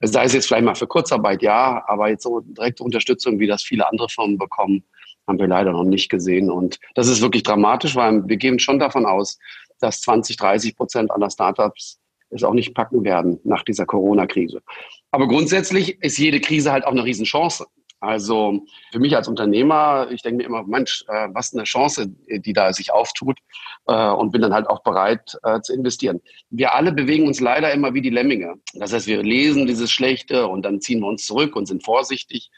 Sei 0.00 0.24
es 0.24 0.32
jetzt 0.32 0.46
vielleicht 0.46 0.64
mal 0.64 0.74
für 0.74 0.86
Kurzarbeit, 0.86 1.42
ja, 1.42 1.84
aber 1.86 2.08
jetzt 2.08 2.22
so 2.22 2.40
direkte 2.40 2.82
Unterstützung, 2.82 3.38
wie 3.38 3.46
das 3.46 3.62
viele 3.62 3.86
andere 3.86 4.08
Firmen 4.08 4.38
bekommen, 4.38 4.82
haben 5.26 5.38
wir 5.38 5.46
leider 5.46 5.72
noch 5.72 5.84
nicht 5.84 6.08
gesehen. 6.08 6.50
Und 6.50 6.78
das 6.94 7.08
ist 7.08 7.20
wirklich 7.20 7.42
dramatisch, 7.42 7.94
weil 7.96 8.26
wir 8.26 8.38
gehen 8.38 8.58
schon 8.58 8.78
davon 8.78 9.04
aus, 9.04 9.38
dass 9.78 10.00
20, 10.00 10.36
30 10.36 10.76
Prozent 10.76 11.10
aller 11.10 11.30
Startups 11.30 12.00
es 12.30 12.44
auch 12.44 12.54
nicht 12.54 12.74
packen 12.74 13.04
werden 13.04 13.40
nach 13.44 13.62
dieser 13.62 13.86
Corona-Krise. 13.86 14.62
Aber 15.10 15.28
grundsätzlich 15.28 16.02
ist 16.02 16.18
jede 16.18 16.40
Krise 16.40 16.72
halt 16.72 16.86
auch 16.86 16.92
eine 16.92 17.04
Riesenchance. 17.04 17.66
Also 18.00 18.62
für 18.92 18.98
mich 18.98 19.14
als 19.14 19.28
Unternehmer, 19.28 20.08
ich 20.10 20.22
denke 20.22 20.38
mir 20.38 20.44
immer, 20.44 20.62
Mensch, 20.62 21.04
äh, 21.06 21.28
was 21.32 21.52
eine 21.52 21.64
Chance, 21.64 22.08
die 22.08 22.52
da 22.54 22.72
sich 22.72 22.92
auftut 22.92 23.38
äh, 23.86 24.10
und 24.10 24.32
bin 24.32 24.40
dann 24.40 24.54
halt 24.54 24.68
auch 24.68 24.82
bereit 24.82 25.36
äh, 25.42 25.60
zu 25.60 25.74
investieren. 25.74 26.20
Wir 26.48 26.74
alle 26.74 26.92
bewegen 26.92 27.26
uns 27.26 27.40
leider 27.40 27.72
immer 27.72 27.92
wie 27.92 28.00
die 28.00 28.10
Lemminge. 28.10 28.54
Das 28.74 28.94
heißt, 28.94 29.06
wir 29.06 29.22
lesen 29.22 29.66
dieses 29.66 29.92
Schlechte 29.92 30.46
und 30.46 30.64
dann 30.64 30.80
ziehen 30.80 31.00
wir 31.00 31.08
uns 31.08 31.26
zurück 31.26 31.54
und 31.56 31.66
sind 31.66 31.84
vorsichtig. 31.84 32.50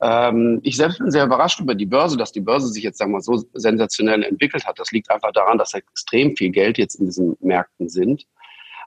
Ähm, 0.00 0.60
ich 0.62 0.76
selbst 0.76 0.98
bin 0.98 1.10
sehr 1.10 1.24
überrascht 1.24 1.60
über 1.60 1.74
die 1.74 1.86
Börse, 1.86 2.16
dass 2.16 2.30
die 2.30 2.40
Börse 2.40 2.68
sich 2.68 2.84
jetzt 2.84 2.98
sagen 2.98 3.10
wir 3.10 3.16
mal 3.16 3.22
so 3.22 3.42
sensationell 3.54 4.22
entwickelt 4.22 4.64
hat. 4.64 4.78
Das 4.78 4.92
liegt 4.92 5.10
einfach 5.10 5.32
daran, 5.32 5.58
dass 5.58 5.74
extrem 5.74 6.36
viel 6.36 6.50
Geld 6.50 6.78
jetzt 6.78 6.96
in 6.96 7.06
diesen 7.06 7.36
Märkten 7.40 7.88
sind. 7.88 8.26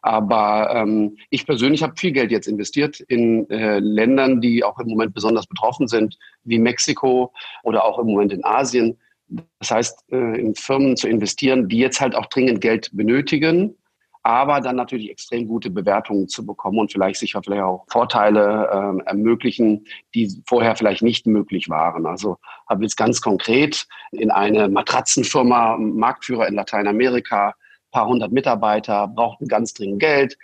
Aber 0.01 0.73
ähm, 0.73 1.17
ich 1.29 1.45
persönlich 1.45 1.83
habe 1.83 1.95
viel 1.95 2.11
Geld 2.11 2.31
jetzt 2.31 2.47
investiert 2.47 2.99
in 2.99 3.49
äh, 3.49 3.79
Ländern, 3.79 4.41
die 4.41 4.63
auch 4.63 4.79
im 4.79 4.87
Moment 4.87 5.13
besonders 5.13 5.47
betroffen 5.47 5.87
sind, 5.87 6.17
wie 6.43 6.59
Mexiko 6.59 7.33
oder 7.63 7.85
auch 7.85 7.99
im 7.99 8.07
Moment 8.07 8.33
in 8.33 8.43
Asien. 8.43 8.97
Das 9.59 9.71
heißt, 9.71 10.05
äh, 10.11 10.39
in 10.39 10.55
Firmen 10.55 10.95
zu 10.95 11.07
investieren, 11.07 11.67
die 11.67 11.79
jetzt 11.79 11.99
halt 11.99 12.15
auch 12.15 12.27
dringend 12.27 12.61
Geld 12.61 12.89
benötigen, 12.93 13.75
aber 14.23 14.59
dann 14.59 14.75
natürlich 14.75 15.09
extrem 15.09 15.47
gute 15.47 15.69
Bewertungen 15.69 16.27
zu 16.27 16.45
bekommen 16.45 16.79
und 16.79 16.91
vielleicht 16.91 17.19
sicher 17.19 17.41
vielleicht 17.41 17.63
auch 17.63 17.85
Vorteile 17.87 18.67
äh, 18.69 19.07
ermöglichen, 19.07 19.85
die 20.13 20.43
vorher 20.45 20.75
vielleicht 20.75 21.01
nicht 21.01 21.27
möglich 21.27 21.69
waren. 21.69 22.05
Also 22.05 22.37
habe 22.67 22.83
jetzt 22.83 22.97
ganz 22.97 23.21
konkret 23.21 23.87
in 24.11 24.29
eine 24.29 24.67
Matratzenfirma, 24.67 25.77
Marktführer 25.77 26.47
in 26.47 26.55
Lateinamerika, 26.55 27.53
paar 27.91 28.07
hundert 28.07 28.31
Mitarbeiter, 28.31 29.07
brauchten 29.07 29.47
ganz 29.47 29.73
dringend 29.73 29.99
Geld, 29.99 30.37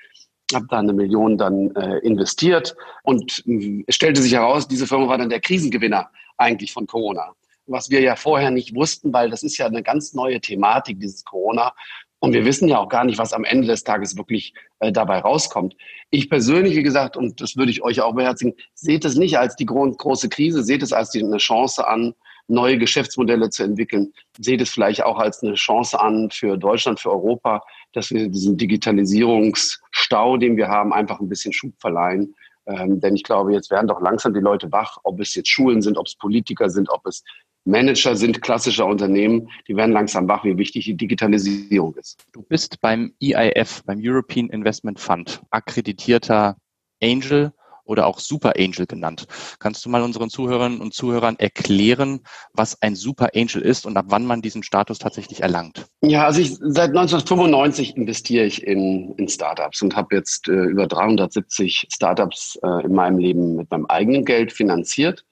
habe 0.53 0.67
da 0.69 0.79
eine 0.79 0.93
Million 0.93 1.38
dann 1.38 1.75
äh, 1.75 1.97
investiert 2.00 2.75
und 3.03 3.43
äh, 3.47 3.83
es 3.88 3.95
stellte 3.95 4.21
sich 4.21 4.33
heraus, 4.33 4.67
diese 4.67 4.88
Firma 4.88 5.07
war 5.07 5.17
dann 5.17 5.29
der 5.29 5.39
Krisengewinner 5.39 6.09
eigentlich 6.38 6.73
von 6.73 6.88
Corona. 6.88 7.33
Was 7.65 7.89
wir 7.89 8.01
ja 8.01 8.15
vorher 8.15 8.51
nicht 8.51 8.75
wussten, 8.75 9.13
weil 9.13 9.29
das 9.29 9.43
ist 9.43 9.57
ja 9.57 9.67
eine 9.67 9.83
ganz 9.83 10.13
neue 10.13 10.41
Thematik, 10.41 11.00
dieses 11.00 11.23
Corona. 11.23 11.73
Und 12.19 12.33
wir 12.33 12.45
wissen 12.45 12.69
ja 12.69 12.77
auch 12.77 12.89
gar 12.89 13.03
nicht, 13.03 13.17
was 13.17 13.33
am 13.33 13.43
Ende 13.43 13.67
des 13.67 13.83
Tages 13.83 14.17
wirklich 14.17 14.53
äh, 14.79 14.91
dabei 14.91 15.19
rauskommt. 15.19 15.75
Ich 16.09 16.29
persönlich, 16.29 16.75
wie 16.75 16.83
gesagt, 16.83 17.17
und 17.17 17.41
das 17.41 17.57
würde 17.57 17.71
ich 17.71 17.83
euch 17.83 18.01
auch 18.01 18.15
beherzigen, 18.15 18.53
seht 18.73 19.05
es 19.05 19.15
nicht 19.15 19.38
als 19.38 19.55
die 19.55 19.65
gro 19.65 19.91
große 19.91 20.29
Krise, 20.29 20.63
seht 20.63 20.83
es 20.83 20.93
als 20.93 21.09
die, 21.12 21.23
eine 21.23 21.38
Chance 21.38 21.85
an, 21.88 22.15
neue 22.47 22.77
Geschäftsmodelle 22.77 23.50
zu 23.50 23.63
entwickeln. 23.63 24.13
Seht 24.38 24.62
es 24.62 24.69
vielleicht 24.69 25.03
auch 25.03 25.17
als 25.17 25.41
eine 25.43 25.55
Chance 25.55 26.00
an 26.00 26.29
für 26.31 26.57
Deutschland, 26.57 27.00
für 27.00 27.12
Europa, 27.12 27.62
dass 27.93 28.12
wir 28.12 28.27
diesen 28.27 28.57
Digitalisierungsstau, 28.57 30.38
den 30.38 30.57
wir 30.57 30.67
haben, 30.67 30.93
einfach 30.93 31.19
ein 31.19 31.29
bisschen 31.29 31.53
Schub 31.53 31.73
verleihen. 31.79 32.35
Ähm, 32.65 33.00
denn 33.01 33.15
ich 33.15 33.23
glaube, 33.23 33.53
jetzt 33.53 33.71
werden 33.71 33.88
doch 33.88 34.01
langsam 34.01 34.33
die 34.33 34.39
Leute 34.39 34.71
wach, 34.71 34.97
ob 35.03 35.19
es 35.19 35.35
jetzt 35.35 35.50
Schulen 35.50 35.81
sind, 35.81 35.97
ob 35.97 36.07
es 36.07 36.15
Politiker 36.15 36.69
sind, 36.69 36.89
ob 36.89 37.05
es 37.05 37.23
Manager 37.65 38.15
sind 38.15 38.41
klassischer 38.41 38.85
Unternehmen, 38.85 39.50
die 39.67 39.75
werden 39.75 39.91
langsam 39.91 40.27
wach, 40.27 40.43
wie 40.43 40.57
wichtig 40.57 40.85
die 40.85 40.97
Digitalisierung 40.97 41.95
ist. 41.95 42.25
Du 42.33 42.41
bist 42.41 42.81
beim 42.81 43.13
EIF, 43.21 43.83
beim 43.85 44.00
European 44.01 44.50
Investment 44.50 45.00
Fund, 45.00 45.41
akkreditierter 45.50 46.57
Angel 47.01 47.53
oder 47.85 48.07
auch 48.07 48.19
Super 48.19 48.53
Angel 48.57 48.85
genannt. 48.85 49.25
Kannst 49.59 49.85
du 49.85 49.89
mal 49.89 50.01
unseren 50.01 50.29
Zuhörerinnen 50.29 50.81
und 50.81 50.93
Zuhörern 50.93 51.37
erklären, 51.37 52.21
was 52.53 52.81
ein 52.81 52.95
Super 52.95 53.29
Angel 53.35 53.61
ist 53.61 53.85
und 53.85 53.97
ab 53.97 54.05
wann 54.09 54.25
man 54.25 54.41
diesen 54.41 54.63
Status 54.63 54.99
tatsächlich 54.99 55.41
erlangt? 55.41 55.85
Ja, 56.01 56.25
also 56.25 56.41
ich, 56.41 56.55
seit 56.59 56.89
1995 56.89 57.97
investiere 57.97 58.45
ich 58.45 58.65
in, 58.65 59.13
in 59.17 59.27
Startups 59.27 59.81
und 59.81 59.95
habe 59.95 60.15
jetzt 60.15 60.47
äh, 60.47 60.51
über 60.51 60.87
370 60.87 61.87
Startups 61.93 62.57
äh, 62.63 62.85
in 62.85 62.93
meinem 62.93 63.17
Leben 63.17 63.55
mit 63.55 63.69
meinem 63.71 63.85
eigenen 63.87 64.25
Geld 64.25 64.51
finanziert. 64.51 65.25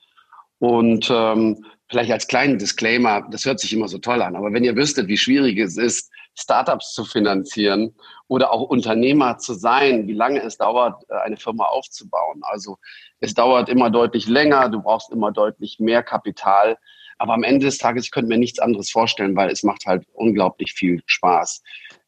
Und 0.60 1.10
ähm, 1.12 1.65
vielleicht 1.89 2.12
als 2.12 2.27
kleinen 2.27 2.58
Disclaimer, 2.58 3.27
das 3.31 3.46
hört 3.46 3.60
sich 3.60 3.74
immer 3.74 3.88
so 3.88 3.98
toll 3.98 4.22
an, 4.22 4.36
aber 4.36 4.53
wenn 4.53 4.63
ihr 4.63 4.75
wüsstet, 4.75 5.08
wie 5.08 5.17
schwierig 5.17 5.58
es 5.58 5.77
ist, 5.77 6.12
Startups 6.41 6.93
zu 6.93 7.05
finanzieren 7.05 7.95
oder 8.27 8.51
auch 8.51 8.62
Unternehmer 8.62 9.38
zu 9.38 9.53
sein, 9.53 10.07
wie 10.07 10.13
lange 10.13 10.41
es 10.41 10.57
dauert, 10.57 11.03
äh, 11.10 11.15
eine 11.15 11.38
Firma 11.38 11.65
aufzubauen. 11.65 12.41
Also 12.43 12.77
es 13.19 13.33
dauert 13.33 13.69
immer 13.69 13.89
deutlich 13.89 14.27
länger, 14.27 14.69
du 14.69 14.81
brauchst 14.81 15.12
immer 15.12 15.31
deutlich 15.31 15.79
mehr 15.79 16.03
Kapital. 16.03 16.77
Aber 17.17 17.33
am 17.33 17.43
Ende 17.43 17.67
des 17.67 17.77
Tages, 17.77 18.05
ich 18.05 18.12
könnte 18.12 18.29
mir 18.29 18.39
nichts 18.39 18.60
anderes 18.60 18.89
vorstellen, 18.89 19.36
weil 19.36 19.51
es 19.51 19.62
macht 19.62 19.86
halt 19.86 20.07
unglaublich 20.13 20.74
viel 20.74 21.03
Spaß. 21.05 21.62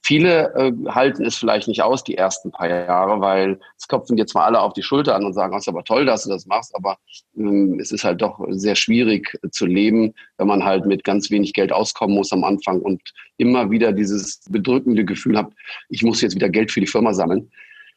Viele 0.05 0.53
äh, 0.55 0.73
halten 0.89 1.25
es 1.25 1.37
vielleicht 1.37 1.69
nicht 1.69 1.81
aus, 1.81 2.03
die 2.03 2.17
ersten 2.17 2.51
paar 2.51 2.67
Jahre, 2.67 3.21
weil 3.21 3.57
es 3.77 3.87
klopfen 3.87 4.17
dir 4.17 4.25
zwar 4.25 4.43
alle 4.43 4.59
auf 4.59 4.73
die 4.73 4.83
Schulter 4.83 5.15
an 5.15 5.23
und 5.23 5.31
sagen, 5.31 5.55
es 5.55 5.63
ist 5.63 5.69
aber 5.69 5.85
toll, 5.85 6.05
dass 6.05 6.23
du 6.23 6.29
das 6.29 6.45
machst, 6.45 6.75
aber 6.75 6.97
ähm, 7.37 7.79
es 7.79 7.93
ist 7.93 8.03
halt 8.03 8.21
doch 8.21 8.45
sehr 8.49 8.75
schwierig 8.75 9.39
zu 9.51 9.65
leben, 9.65 10.13
wenn 10.37 10.47
man 10.47 10.65
halt 10.65 10.85
mit 10.85 11.05
ganz 11.05 11.31
wenig 11.31 11.53
Geld 11.53 11.71
auskommen 11.71 12.15
muss 12.15 12.33
am 12.33 12.43
Anfang 12.43 12.81
und 12.81 13.01
immer 13.37 13.71
wieder 13.71 13.93
dieses 13.93 14.41
bedrückende 14.49 15.05
Gefühl 15.05 15.37
hat, 15.37 15.53
ich 15.87 16.03
muss 16.03 16.19
jetzt 16.19 16.35
wieder 16.35 16.49
Geld 16.49 16.73
für 16.73 16.81
die 16.81 16.87
Firma 16.87 17.13
sammeln. 17.13 17.49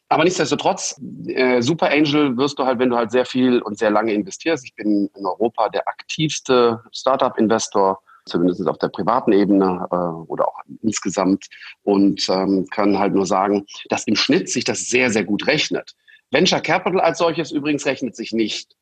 Aber 0.09 0.23
nichtsdestotrotz, 0.23 1.01
äh, 1.27 1.61
Super 1.61 1.91
Angel 1.91 2.37
wirst 2.37 2.61
du 2.61 2.65
halt, 2.65 2.79
wenn 2.79 2.91
du 2.91 2.97
halt 2.97 3.11
sehr 3.11 3.27
viel 3.27 3.61
und 3.61 3.79
sehr 3.79 3.91
lange 3.91 4.13
investierst. 4.13 4.65
Ich 4.65 4.77
bin 4.77 5.11
in 5.13 5.27
Europa 5.27 5.69
der 5.71 5.89
aktivste 5.89 6.81
Startup-Investor 6.93 8.01
zumindest 8.27 8.67
auf 8.69 8.79
der 8.79 8.89
privaten 8.89 9.33
Ebene 9.33 9.87
äh, 9.91 9.95
oder 9.95 10.49
auch 10.49 10.61
insgesamt 10.83 11.47
und 11.83 12.29
ähm, 12.29 12.67
kann 12.71 12.99
halt 12.99 13.15
nur 13.15 13.27
sagen, 13.27 13.67
dass 13.89 14.07
im 14.07 14.17
Schnitt 14.17 14.51
sich 14.51 14.65
das 14.65 14.89
sehr, 14.89 15.11
sehr 15.11 15.25
gut 15.25 15.47
rechnet. 15.47 15.95
Venture 16.31 16.61
Capital 16.61 17.01
als 17.01 17.19
solches 17.19 17.53
übrigens 17.53 17.87
rechnet 17.87 18.17
sich 18.17 18.33
nicht. 18.33 18.77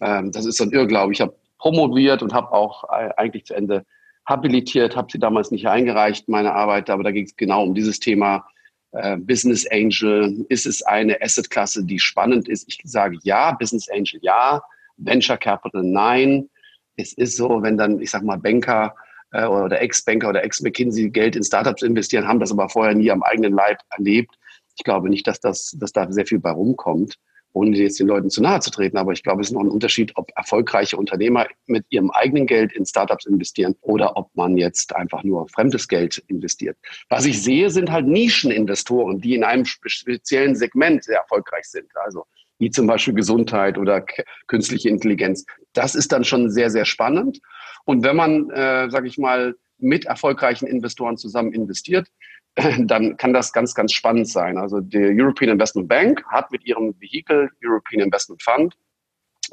Ähm, 0.00 0.32
das 0.32 0.44
ist 0.44 0.60
ein 0.60 0.72
Irrglaube. 0.72 1.12
Ich 1.12 1.20
habe 1.20 1.36
promoviert 1.58 2.22
und 2.22 2.34
habe 2.34 2.52
auch 2.52 2.84
äh, 2.84 3.10
eigentlich 3.16 3.46
zu 3.46 3.54
Ende 3.54 3.86
habilitiert, 4.26 4.96
habe 4.96 5.08
sie 5.10 5.18
damals 5.18 5.50
nicht 5.50 5.68
eingereicht, 5.68 6.28
meine 6.28 6.52
Arbeit, 6.52 6.90
aber 6.90 7.02
da 7.02 7.12
ging 7.12 7.24
es 7.24 7.36
genau 7.36 7.64
um 7.64 7.74
dieses 7.74 7.98
Thema 7.98 8.46
äh, 8.92 9.16
Business 9.16 9.66
Angel. 9.70 10.44
Ist 10.48 10.66
es 10.66 10.82
eine 10.82 11.22
Assetklasse, 11.22 11.84
die 11.84 11.98
spannend 11.98 12.48
ist? 12.48 12.68
Ich 12.68 12.80
sage 12.84 13.18
ja, 13.22 13.52
Business 13.52 13.88
Angel 13.88 14.18
ja, 14.22 14.62
Venture 14.96 15.38
Capital 15.38 15.82
nein 15.82 16.50
es 16.98 17.12
ist 17.12 17.36
so, 17.36 17.62
wenn 17.62 17.78
dann, 17.78 18.00
ich 18.00 18.10
sag 18.10 18.22
mal, 18.22 18.36
Banker 18.36 18.94
äh, 19.32 19.46
oder 19.46 19.80
Ex-Banker 19.80 20.28
oder 20.28 20.44
Ex-McKinsey 20.44 21.10
Geld 21.10 21.36
in 21.36 21.44
Startups 21.44 21.82
investieren, 21.82 22.26
haben 22.26 22.40
das 22.40 22.50
aber 22.50 22.68
vorher 22.68 22.94
nie 22.94 23.10
am 23.10 23.22
eigenen 23.22 23.54
Leib 23.54 23.78
erlebt. 23.96 24.34
Ich 24.76 24.84
glaube 24.84 25.08
nicht, 25.08 25.26
dass, 25.26 25.40
das, 25.40 25.76
dass 25.78 25.92
da 25.92 26.10
sehr 26.10 26.26
viel 26.26 26.40
bei 26.40 26.50
rumkommt, 26.50 27.16
ohne 27.52 27.76
jetzt 27.76 28.00
den 28.00 28.08
Leuten 28.08 28.30
zu 28.30 28.42
nahe 28.42 28.60
zu 28.60 28.70
treten. 28.70 28.96
Aber 28.98 29.12
ich 29.12 29.22
glaube, 29.22 29.42
es 29.42 29.48
ist 29.48 29.54
noch 29.54 29.62
ein 29.62 29.70
Unterschied, 29.70 30.12
ob 30.16 30.30
erfolgreiche 30.36 30.96
Unternehmer 30.96 31.46
mit 31.66 31.86
ihrem 31.88 32.10
eigenen 32.10 32.46
Geld 32.46 32.72
in 32.72 32.84
Startups 32.84 33.26
investieren 33.26 33.76
oder 33.80 34.16
ob 34.16 34.34
man 34.34 34.56
jetzt 34.56 34.94
einfach 34.94 35.22
nur 35.22 35.48
fremdes 35.48 35.86
Geld 35.86 36.18
investiert. 36.26 36.76
Was 37.08 37.24
ich 37.24 37.42
sehe, 37.42 37.70
sind 37.70 37.92
halt 37.92 38.06
Nischeninvestoren, 38.06 39.20
die 39.20 39.34
in 39.34 39.44
einem 39.44 39.64
speziellen 39.64 40.56
Segment 40.56 41.04
sehr 41.04 41.18
erfolgreich 41.18 41.64
sind. 41.64 41.90
Also 42.04 42.24
wie 42.58 42.70
zum 42.70 42.86
Beispiel 42.86 43.14
Gesundheit 43.14 43.78
oder 43.78 44.04
künstliche 44.46 44.88
Intelligenz. 44.88 45.44
Das 45.72 45.94
ist 45.94 46.12
dann 46.12 46.24
schon 46.24 46.50
sehr, 46.50 46.70
sehr 46.70 46.84
spannend. 46.84 47.40
Und 47.84 48.04
wenn 48.04 48.16
man, 48.16 48.50
äh, 48.50 48.90
sage 48.90 49.06
ich 49.08 49.18
mal, 49.18 49.54
mit 49.78 50.06
erfolgreichen 50.06 50.66
Investoren 50.66 51.16
zusammen 51.16 51.52
investiert, 51.52 52.08
dann 52.78 53.16
kann 53.16 53.32
das 53.32 53.52
ganz, 53.52 53.74
ganz 53.74 53.92
spannend 53.92 54.28
sein. 54.28 54.58
Also 54.58 54.80
die 54.80 54.98
European 54.98 55.52
Investment 55.52 55.88
Bank 55.88 56.24
hat 56.28 56.50
mit 56.50 56.64
ihrem 56.66 56.94
Vehikel 57.00 57.50
European 57.64 58.02
Investment 58.02 58.42
Fund 58.42 58.74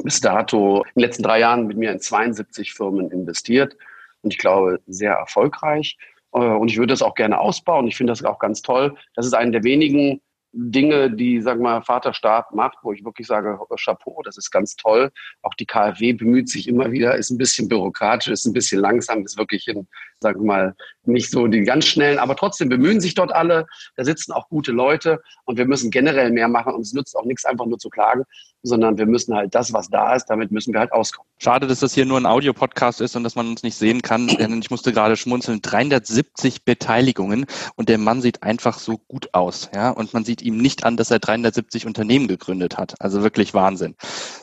bis 0.03 0.19
dato 0.19 0.83
in 0.83 0.91
den 0.95 1.01
letzten 1.01 1.23
drei 1.23 1.39
Jahren 1.39 1.67
mit 1.67 1.77
mir 1.77 1.91
in 1.91 1.99
72 1.99 2.73
Firmen 2.73 3.11
investiert 3.11 3.77
und 4.21 4.33
ich 4.33 4.39
glaube 4.39 4.81
sehr 4.87 5.13
erfolgreich. 5.13 5.97
Äh, 6.33 6.39
und 6.39 6.69
ich 6.69 6.77
würde 6.77 6.93
das 6.93 7.01
auch 7.01 7.15
gerne 7.15 7.39
ausbauen. 7.39 7.87
Ich 7.87 7.95
finde 7.95 8.11
das 8.11 8.23
auch 8.23 8.39
ganz 8.39 8.61
toll. 8.61 8.95
Das 9.15 9.25
ist 9.25 9.33
eine 9.33 9.51
der 9.51 9.63
wenigen 9.63 10.21
Dinge, 10.57 11.11
die, 11.11 11.41
sagen 11.41 11.59
wir 11.59 11.71
mal, 11.71 11.81
Vaterstaat 11.81 12.53
macht, 12.53 12.77
wo 12.81 12.93
ich 12.93 13.03
wirklich 13.03 13.27
sage, 13.27 13.59
Chapeau, 13.75 14.21
das 14.23 14.37
ist 14.37 14.51
ganz 14.51 14.77
toll. 14.77 15.11
Auch 15.41 15.53
die 15.53 15.65
KfW 15.65 16.13
bemüht 16.13 16.47
sich 16.47 16.69
immer 16.69 16.91
wieder, 16.91 17.15
ist 17.15 17.29
ein 17.29 17.37
bisschen 17.37 17.67
bürokratisch, 17.67 18.31
ist 18.31 18.45
ein 18.45 18.53
bisschen 18.53 18.79
langsam, 18.79 19.23
ist 19.25 19.37
wirklich 19.37 19.67
in, 19.67 19.85
sagen 20.21 20.41
wir 20.41 20.47
mal, 20.47 20.75
nicht 21.03 21.29
so 21.29 21.47
die 21.47 21.61
ganz 21.61 21.85
schnellen, 21.85 22.19
aber 22.19 22.37
trotzdem 22.37 22.69
bemühen 22.69 23.01
sich 23.01 23.15
dort 23.15 23.33
alle. 23.33 23.67
Da 23.97 24.05
sitzen 24.05 24.31
auch 24.31 24.47
gute 24.47 24.71
Leute 24.71 25.21
und 25.43 25.57
wir 25.57 25.65
müssen 25.65 25.91
generell 25.91 26.31
mehr 26.31 26.47
machen 26.47 26.73
und 26.73 26.81
es 26.81 26.93
nützt 26.93 27.17
auch 27.17 27.25
nichts, 27.25 27.43
einfach 27.43 27.65
nur 27.65 27.77
zu 27.77 27.89
klagen, 27.89 28.23
sondern 28.65 28.97
wir 28.97 29.05
müssen 29.05 29.35
halt 29.35 29.53
das, 29.55 29.73
was 29.73 29.89
da 29.89 30.15
ist, 30.15 30.25
damit 30.25 30.51
müssen 30.51 30.73
wir 30.73 30.79
halt 30.79 30.91
auskommen. 30.91 31.29
Schade, 31.37 31.67
dass 31.67 31.79
das 31.79 31.93
hier 31.93 32.05
nur 32.05 32.17
ein 32.17 32.25
Audiopodcast 32.25 33.01
ist 33.01 33.15
und 33.15 33.23
dass 33.23 33.35
man 33.35 33.47
uns 33.47 33.63
nicht 33.63 33.75
sehen 33.75 34.01
kann, 34.01 34.27
denn 34.39 34.59
ich 34.59 34.71
musste 34.71 34.93
gerade 34.93 35.15
schmunzeln. 35.15 35.61
370 35.61 36.65
Beteiligungen 36.65 37.45
und 37.75 37.89
der 37.89 37.97
Mann 37.97 38.21
sieht 38.21 38.43
einfach 38.43 38.79
so 38.79 38.97
gut 39.07 39.33
aus, 39.33 39.69
ja, 39.73 39.89
und 39.91 40.13
man 40.13 40.25
sieht 40.25 40.41
ihm 40.41 40.57
nicht 40.57 40.83
an, 40.83 40.97
dass 40.97 41.11
er 41.11 41.19
370 41.19 41.85
Unternehmen 41.85 42.27
gegründet 42.27 42.77
hat. 42.77 42.95
Also 42.99 43.23
wirklich 43.23 43.53
Wahnsinn. 43.53 43.95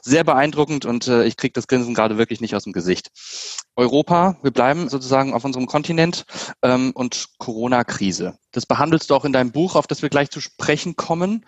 Sehr 0.02 0.24
beeindruckend 0.24 0.84
und 0.84 1.08
äh, 1.08 1.24
ich 1.24 1.36
kriege 1.36 1.52
das 1.52 1.66
Grinsen 1.66 1.94
gerade 1.94 2.18
wirklich 2.18 2.40
nicht 2.40 2.54
aus 2.54 2.64
dem 2.64 2.72
Gesicht. 2.72 3.10
Europa, 3.76 4.36
wir 4.42 4.50
bleiben 4.50 4.88
sozusagen 4.88 5.32
auf 5.32 5.44
unserem 5.44 5.66
Kontinent 5.66 6.24
ähm, 6.62 6.92
und 6.94 7.28
Corona-Krise. 7.38 8.38
Das 8.52 8.66
behandelst 8.66 9.10
du 9.10 9.14
auch 9.14 9.24
in 9.24 9.32
deinem 9.32 9.52
Buch, 9.52 9.76
auf 9.76 9.86
das 9.86 10.02
wir 10.02 10.10
gleich 10.10 10.30
zu 10.30 10.40
sprechen 10.40 10.96
kommen. 10.96 11.46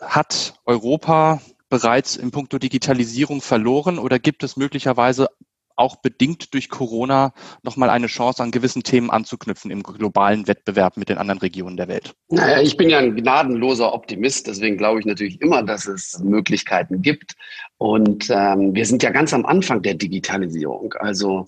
Hat 0.00 0.54
Europa 0.66 1.40
bereits 1.74 2.14
in 2.14 2.30
puncto 2.30 2.58
Digitalisierung 2.58 3.40
verloren 3.40 3.98
oder 3.98 4.20
gibt 4.20 4.44
es 4.44 4.56
möglicherweise 4.56 5.28
auch 5.74 5.96
bedingt 5.96 6.54
durch 6.54 6.68
Corona 6.68 7.32
nochmal 7.64 7.90
eine 7.90 8.06
Chance, 8.06 8.44
an 8.44 8.52
gewissen 8.52 8.84
Themen 8.84 9.10
anzuknüpfen 9.10 9.72
im 9.72 9.82
globalen 9.82 10.46
Wettbewerb 10.46 10.96
mit 10.96 11.08
den 11.08 11.18
anderen 11.18 11.40
Regionen 11.40 11.76
der 11.76 11.88
Welt? 11.88 12.14
Naja, 12.28 12.62
ich 12.62 12.76
bin 12.76 12.90
ja 12.90 12.98
ein 12.98 13.16
gnadenloser 13.16 13.92
Optimist, 13.92 14.46
deswegen 14.46 14.76
glaube 14.76 15.00
ich 15.00 15.06
natürlich 15.06 15.40
immer, 15.40 15.64
dass 15.64 15.88
es 15.88 16.20
Möglichkeiten 16.20 17.02
gibt. 17.02 17.34
Und 17.78 18.30
ähm, 18.30 18.72
wir 18.72 18.86
sind 18.86 19.02
ja 19.02 19.10
ganz 19.10 19.34
am 19.34 19.44
Anfang 19.44 19.82
der 19.82 19.94
Digitalisierung. 19.94 20.94
Also 21.00 21.46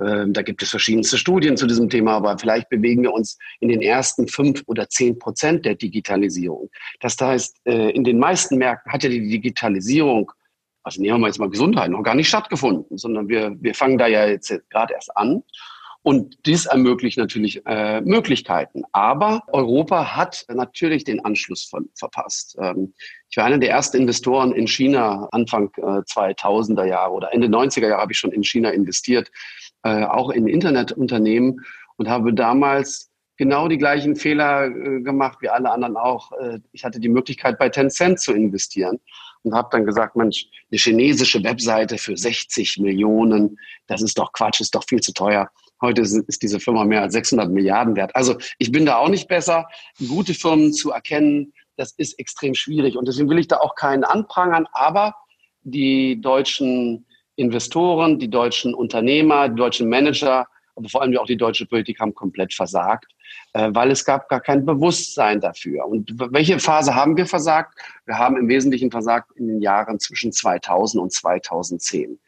ähm, 0.00 0.32
da 0.32 0.42
gibt 0.42 0.62
es 0.62 0.70
verschiedenste 0.70 1.16
Studien 1.16 1.56
zu 1.56 1.66
diesem 1.66 1.88
Thema, 1.88 2.12
aber 2.16 2.38
vielleicht 2.38 2.68
bewegen 2.68 3.02
wir 3.02 3.12
uns 3.12 3.38
in 3.60 3.68
den 3.68 3.80
ersten 3.80 4.28
fünf 4.28 4.62
oder 4.66 4.88
zehn 4.88 5.18
Prozent 5.18 5.64
der 5.64 5.74
Digitalisierung. 5.74 6.70
Das 7.00 7.16
heißt, 7.18 7.60
äh, 7.64 7.90
in 7.90 8.04
den 8.04 8.18
meisten 8.18 8.58
Märkten 8.58 8.92
hat 8.92 9.02
ja 9.04 9.08
die 9.08 9.28
Digitalisierung, 9.28 10.32
also 10.82 11.00
nehmen 11.00 11.20
wir 11.20 11.28
jetzt 11.28 11.38
mal 11.38 11.50
Gesundheit, 11.50 11.90
noch 11.90 12.02
gar 12.02 12.14
nicht 12.14 12.28
stattgefunden, 12.28 12.98
sondern 12.98 13.28
wir, 13.28 13.56
wir 13.58 13.74
fangen 13.74 13.98
da 13.98 14.06
ja 14.06 14.26
jetzt 14.26 14.52
gerade 14.70 14.94
erst 14.94 15.16
an. 15.16 15.42
Und 16.02 16.38
dies 16.46 16.66
ermöglicht 16.66 17.18
natürlich 17.18 17.66
äh, 17.66 18.00
Möglichkeiten. 18.00 18.84
Aber 18.92 19.42
Europa 19.48 20.14
hat 20.14 20.44
natürlich 20.48 21.02
den 21.02 21.24
Anschluss 21.24 21.64
von, 21.64 21.88
verpasst. 21.96 22.56
Ähm, 22.60 22.94
ich 23.28 23.36
war 23.36 23.44
einer 23.44 23.58
der 23.58 23.70
ersten 23.70 23.96
Investoren 23.96 24.52
in 24.52 24.68
China 24.68 25.26
Anfang 25.32 25.72
äh, 25.78 25.80
2000er 25.80 26.84
Jahre 26.84 27.10
oder 27.10 27.34
Ende 27.34 27.48
90er 27.48 27.88
Jahre 27.88 28.02
habe 28.02 28.12
ich 28.12 28.18
schon 28.18 28.30
in 28.30 28.44
China 28.44 28.70
investiert 28.70 29.32
äh, 29.86 30.04
auch 30.04 30.30
in 30.30 30.48
Internetunternehmen 30.48 31.64
und 31.96 32.08
habe 32.08 32.34
damals 32.34 33.10
genau 33.36 33.68
die 33.68 33.78
gleichen 33.78 34.16
Fehler 34.16 34.66
äh, 34.66 35.00
gemacht 35.00 35.38
wie 35.40 35.48
alle 35.48 35.70
anderen 35.70 35.96
auch. 35.96 36.32
Äh, 36.32 36.58
ich 36.72 36.84
hatte 36.84 36.98
die 36.98 37.08
Möglichkeit, 37.08 37.58
bei 37.58 37.68
Tencent 37.68 38.20
zu 38.20 38.32
investieren 38.32 38.98
und 39.42 39.54
habe 39.54 39.68
dann 39.70 39.86
gesagt, 39.86 40.16
Mensch, 40.16 40.46
eine 40.70 40.78
chinesische 40.78 41.42
Webseite 41.44 41.98
für 41.98 42.16
60 42.16 42.78
Millionen, 42.78 43.58
das 43.86 44.02
ist 44.02 44.18
doch 44.18 44.32
Quatsch, 44.32 44.60
ist 44.60 44.74
doch 44.74 44.84
viel 44.88 45.00
zu 45.00 45.12
teuer. 45.12 45.50
Heute 45.80 46.00
ist, 46.02 46.16
ist 46.16 46.42
diese 46.42 46.58
Firma 46.58 46.84
mehr 46.84 47.02
als 47.02 47.12
600 47.12 47.50
Milliarden 47.50 47.94
wert. 47.94 48.16
Also 48.16 48.36
ich 48.58 48.72
bin 48.72 48.86
da 48.86 48.96
auch 48.96 49.08
nicht 49.08 49.28
besser. 49.28 49.68
Gute 50.08 50.34
Firmen 50.34 50.72
zu 50.72 50.90
erkennen, 50.90 51.52
das 51.76 51.92
ist 51.92 52.18
extrem 52.18 52.54
schwierig. 52.54 52.96
Und 52.96 53.06
deswegen 53.06 53.28
will 53.28 53.38
ich 53.38 53.48
da 53.48 53.58
auch 53.58 53.74
keinen 53.74 54.02
anprangern. 54.02 54.66
Aber 54.72 55.14
die 55.62 56.20
deutschen 56.20 57.05
Investoren, 57.36 58.18
die 58.18 58.28
deutschen 58.28 58.74
Unternehmer, 58.74 59.48
die 59.48 59.56
deutschen 59.56 59.88
Manager, 59.88 60.46
aber 60.74 60.88
vor 60.88 61.02
allem 61.02 61.16
auch 61.16 61.26
die 61.26 61.36
deutsche 61.36 61.66
Politik 61.66 62.00
haben 62.00 62.14
komplett 62.14 62.52
versagt, 62.52 63.10
äh, 63.54 63.70
weil 63.72 63.90
es 63.90 64.04
gab 64.04 64.28
gar 64.28 64.40
kein 64.40 64.66
Bewusstsein 64.66 65.40
dafür. 65.40 65.86
Und 65.86 66.12
welche 66.32 66.58
Phase 66.58 66.94
haben 66.94 67.16
wir 67.16 67.26
versagt? 67.26 67.78
Wir 68.04 68.18
haben 68.18 68.36
im 68.36 68.48
Wesentlichen 68.48 68.90
versagt 68.90 69.32
in 69.36 69.48
den 69.48 69.62
Jahren 69.62 69.98
zwischen 69.98 70.32
2000 70.32 71.02
und 71.02 71.12
2010. 71.12 72.18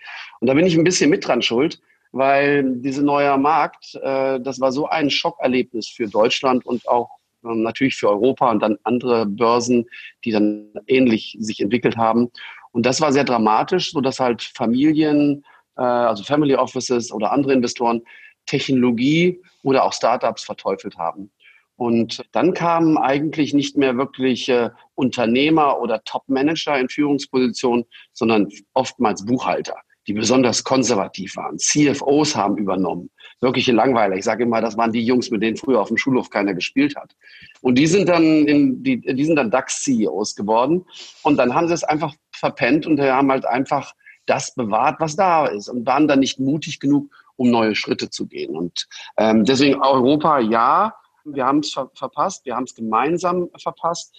Und 0.40 0.46
da 0.46 0.54
bin 0.54 0.66
ich 0.66 0.76
ein 0.76 0.84
bisschen 0.84 1.10
mit 1.10 1.26
dran 1.26 1.42
schuld, 1.42 1.80
weil 2.12 2.64
dieser 2.80 3.02
neue 3.02 3.36
Markt, 3.36 3.94
äh, 4.02 4.40
das 4.40 4.60
war 4.60 4.72
so 4.72 4.88
ein 4.88 5.10
Schockerlebnis 5.10 5.88
für 5.88 6.06
Deutschland 6.06 6.64
und 6.64 6.88
auch 6.88 7.10
ähm, 7.44 7.62
natürlich 7.62 7.96
für 7.96 8.08
Europa 8.08 8.50
und 8.50 8.60
dann 8.60 8.78
andere 8.84 9.26
Börsen, 9.26 9.86
die 10.24 10.32
dann 10.32 10.70
ähnlich 10.86 11.36
sich 11.38 11.60
entwickelt 11.60 11.96
haben. 11.96 12.30
Und 12.78 12.86
das 12.86 13.00
war 13.00 13.12
sehr 13.12 13.24
dramatisch, 13.24 13.90
so 13.90 14.00
dass 14.00 14.20
halt 14.20 14.40
Familien, 14.54 15.44
äh, 15.76 15.82
also 15.82 16.22
Family 16.22 16.54
Offices 16.54 17.10
oder 17.10 17.32
andere 17.32 17.52
Investoren 17.52 18.02
Technologie 18.46 19.42
oder 19.64 19.82
auch 19.82 19.92
Startups 19.92 20.44
verteufelt 20.44 20.96
haben. 20.96 21.32
Und 21.74 22.22
dann 22.30 22.54
kamen 22.54 22.96
eigentlich 22.96 23.52
nicht 23.52 23.76
mehr 23.76 23.96
wirklich 23.96 24.48
äh, 24.48 24.70
Unternehmer 24.94 25.80
oder 25.80 26.04
Top-Manager 26.04 26.78
in 26.78 26.88
Führungspositionen, 26.88 27.84
sondern 28.12 28.48
oftmals 28.74 29.26
Buchhalter 29.26 29.74
die 30.08 30.14
besonders 30.14 30.64
konservativ 30.64 31.36
waren. 31.36 31.58
CFOs 31.58 32.34
haben 32.34 32.56
übernommen. 32.56 33.10
Wirkliche 33.40 33.72
Langweiler. 33.72 34.16
Ich 34.16 34.24
sage 34.24 34.44
immer, 34.44 34.62
das 34.62 34.76
waren 34.78 34.90
die 34.90 35.04
Jungs, 35.04 35.30
mit 35.30 35.42
denen 35.42 35.58
früher 35.58 35.80
auf 35.80 35.88
dem 35.88 35.98
Schulhof 35.98 36.30
keiner 36.30 36.54
gespielt 36.54 36.96
hat. 36.96 37.14
Und 37.60 37.76
die 37.76 37.86
sind 37.86 38.08
dann 38.08 38.46
die, 38.82 39.00
die 39.00 39.24
sind 39.24 39.36
dann 39.36 39.50
DAX-CEOs 39.50 40.34
geworden. 40.34 40.86
Und 41.22 41.36
dann 41.36 41.54
haben 41.54 41.68
sie 41.68 41.74
es 41.74 41.84
einfach 41.84 42.14
verpennt 42.38 42.86
und 42.86 43.00
haben 43.00 43.30
halt 43.30 43.46
einfach 43.46 43.92
das 44.26 44.54
bewahrt, 44.54 45.00
was 45.00 45.16
da 45.16 45.46
ist 45.46 45.68
und 45.68 45.86
waren 45.86 46.06
dann 46.06 46.20
nicht 46.20 46.38
mutig 46.38 46.80
genug, 46.80 47.10
um 47.36 47.50
neue 47.50 47.74
Schritte 47.74 48.10
zu 48.10 48.26
gehen. 48.26 48.56
Und 48.56 48.86
ähm, 49.16 49.44
deswegen 49.44 49.80
Europa, 49.80 50.38
ja, 50.40 50.94
wir 51.24 51.44
haben 51.44 51.60
es 51.60 51.72
ver 51.72 51.90
verpasst, 51.94 52.44
wir 52.44 52.54
haben 52.54 52.64
es 52.64 52.74
gemeinsam 52.74 53.48
verpasst. 53.58 54.14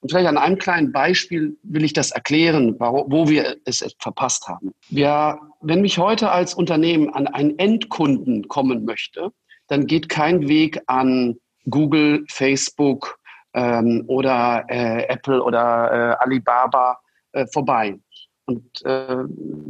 Und 0.00 0.10
vielleicht 0.10 0.28
an 0.28 0.38
einem 0.38 0.58
kleinen 0.58 0.90
Beispiel 0.90 1.56
will 1.62 1.84
ich 1.84 1.92
das 1.92 2.10
erklären, 2.10 2.74
wo 2.80 3.28
wir 3.28 3.56
es 3.64 3.84
verpasst 4.00 4.48
haben. 4.48 4.72
Wir, 4.88 5.38
wenn 5.60 5.80
mich 5.80 5.98
heute 5.98 6.30
als 6.30 6.54
Unternehmen 6.54 7.08
an 7.14 7.28
einen 7.28 7.56
Endkunden 7.58 8.48
kommen 8.48 8.84
möchte, 8.84 9.30
dann 9.68 9.86
geht 9.86 10.08
kein 10.08 10.48
Weg 10.48 10.80
an 10.86 11.36
Google, 11.70 12.24
Facebook 12.28 13.16
ähm, 13.54 14.02
oder 14.08 14.64
äh, 14.68 15.04
Apple 15.04 15.40
oder 15.40 15.92
äh, 15.92 16.24
Alibaba 16.24 16.98
äh, 17.32 17.46
vorbei. 17.46 17.98
Und 18.44 18.84
äh, 18.84 19.24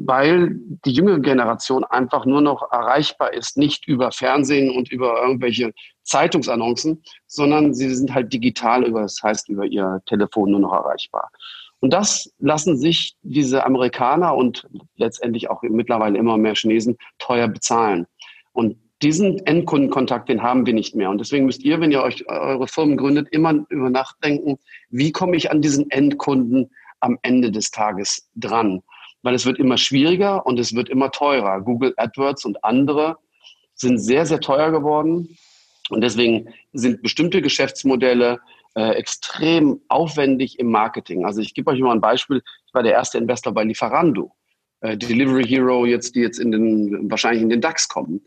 weil 0.07 0.57
die 0.85 0.92
jüngere 0.92 1.21
Generation 1.21 1.85
einfach 1.85 2.25
nur 2.25 2.40
noch 2.40 2.73
erreichbar 2.73 3.35
ist, 3.35 3.59
nicht 3.59 3.87
über 3.87 4.12
Fernsehen 4.12 4.75
und 4.75 4.90
über 4.90 5.23
irgendwelche 5.23 5.73
Zeitungsannoncen, 6.04 7.02
sondern 7.26 7.75
sie 7.75 7.95
sind 7.95 8.14
halt 8.14 8.33
digital 8.33 8.85
über, 8.85 9.02
das 9.02 9.23
heißt 9.23 9.49
über 9.50 9.66
ihr 9.66 10.00
Telefon 10.07 10.50
nur 10.50 10.61
noch 10.61 10.73
erreichbar. 10.73 11.31
Und 11.81 11.92
das 11.92 12.33
lassen 12.38 12.78
sich 12.78 13.16
diese 13.23 13.66
Amerikaner 13.66 14.35
und 14.35 14.66
letztendlich 14.97 15.50
auch 15.50 15.62
mittlerweile 15.62 16.16
immer 16.16 16.38
mehr 16.38 16.54
Chinesen 16.54 16.97
teuer 17.19 17.49
bezahlen. 17.49 18.07
Und 18.52 18.78
diesen 19.02 19.45
Endkundenkontakt, 19.47 20.28
den 20.28 20.42
haben 20.42 20.64
wir 20.64 20.75
nicht 20.75 20.95
mehr. 20.95 21.11
Und 21.11 21.19
deswegen 21.19 21.45
müsst 21.45 21.64
ihr, 21.64 21.81
wenn 21.81 21.90
ihr 21.90 22.02
euch 22.02 22.25
eure 22.28 22.69
Firmen 22.69 22.97
gründet, 22.97 23.28
immer 23.33 23.66
über 23.69 23.90
nachdenken, 23.90 24.59
wie 24.90 25.11
komme 25.11 25.37
ich 25.37 25.50
an 25.50 25.61
diesen 25.61 25.90
Endkunden 25.90 26.71
am 27.02 27.18
Ende 27.23 27.50
des 27.50 27.71
Tages 27.71 28.28
dran. 28.35 28.82
Weil 29.23 29.35
es 29.35 29.47
wird 29.47 29.59
immer 29.59 29.76
schwieriger 29.76 30.44
und 30.47 30.59
es 30.59 30.75
wird 30.75 30.88
immer 30.88 31.11
teurer. 31.11 31.61
Google 31.61 31.94
AdWords 31.97 32.44
und 32.44 32.64
andere 32.64 33.18
sind 33.75 33.99
sehr, 33.99 34.26
sehr 34.26 34.40
teuer 34.40 34.71
geworden. 34.71 35.37
Und 35.90 36.00
deswegen 36.00 36.49
sind 36.73 37.02
bestimmte 37.02 37.42
Geschäftsmodelle 37.42 38.40
äh, 38.75 38.92
extrem 38.92 39.80
aufwendig 39.88 40.59
im 40.59 40.71
Marketing. 40.71 41.25
Also 41.25 41.40
ich 41.40 41.54
gebe 41.54 41.71
euch 41.71 41.80
mal 41.80 41.92
ein 41.92 42.00
Beispiel. 42.00 42.43
Ich 42.67 42.75
war 42.75 42.82
der 42.82 42.93
erste 42.93 43.19
Investor 43.19 43.52
bei 43.52 43.65
Lieferando. 43.65 44.32
Äh, 44.80 44.97
Delivery 44.97 45.45
Hero, 45.45 45.84
jetzt, 45.84 46.15
die 46.15 46.21
jetzt 46.21 46.38
in 46.38 46.50
den, 46.50 47.10
wahrscheinlich 47.10 47.43
in 47.43 47.50
den 47.50 47.60
DAX 47.60 47.88
kommen. 47.88 48.23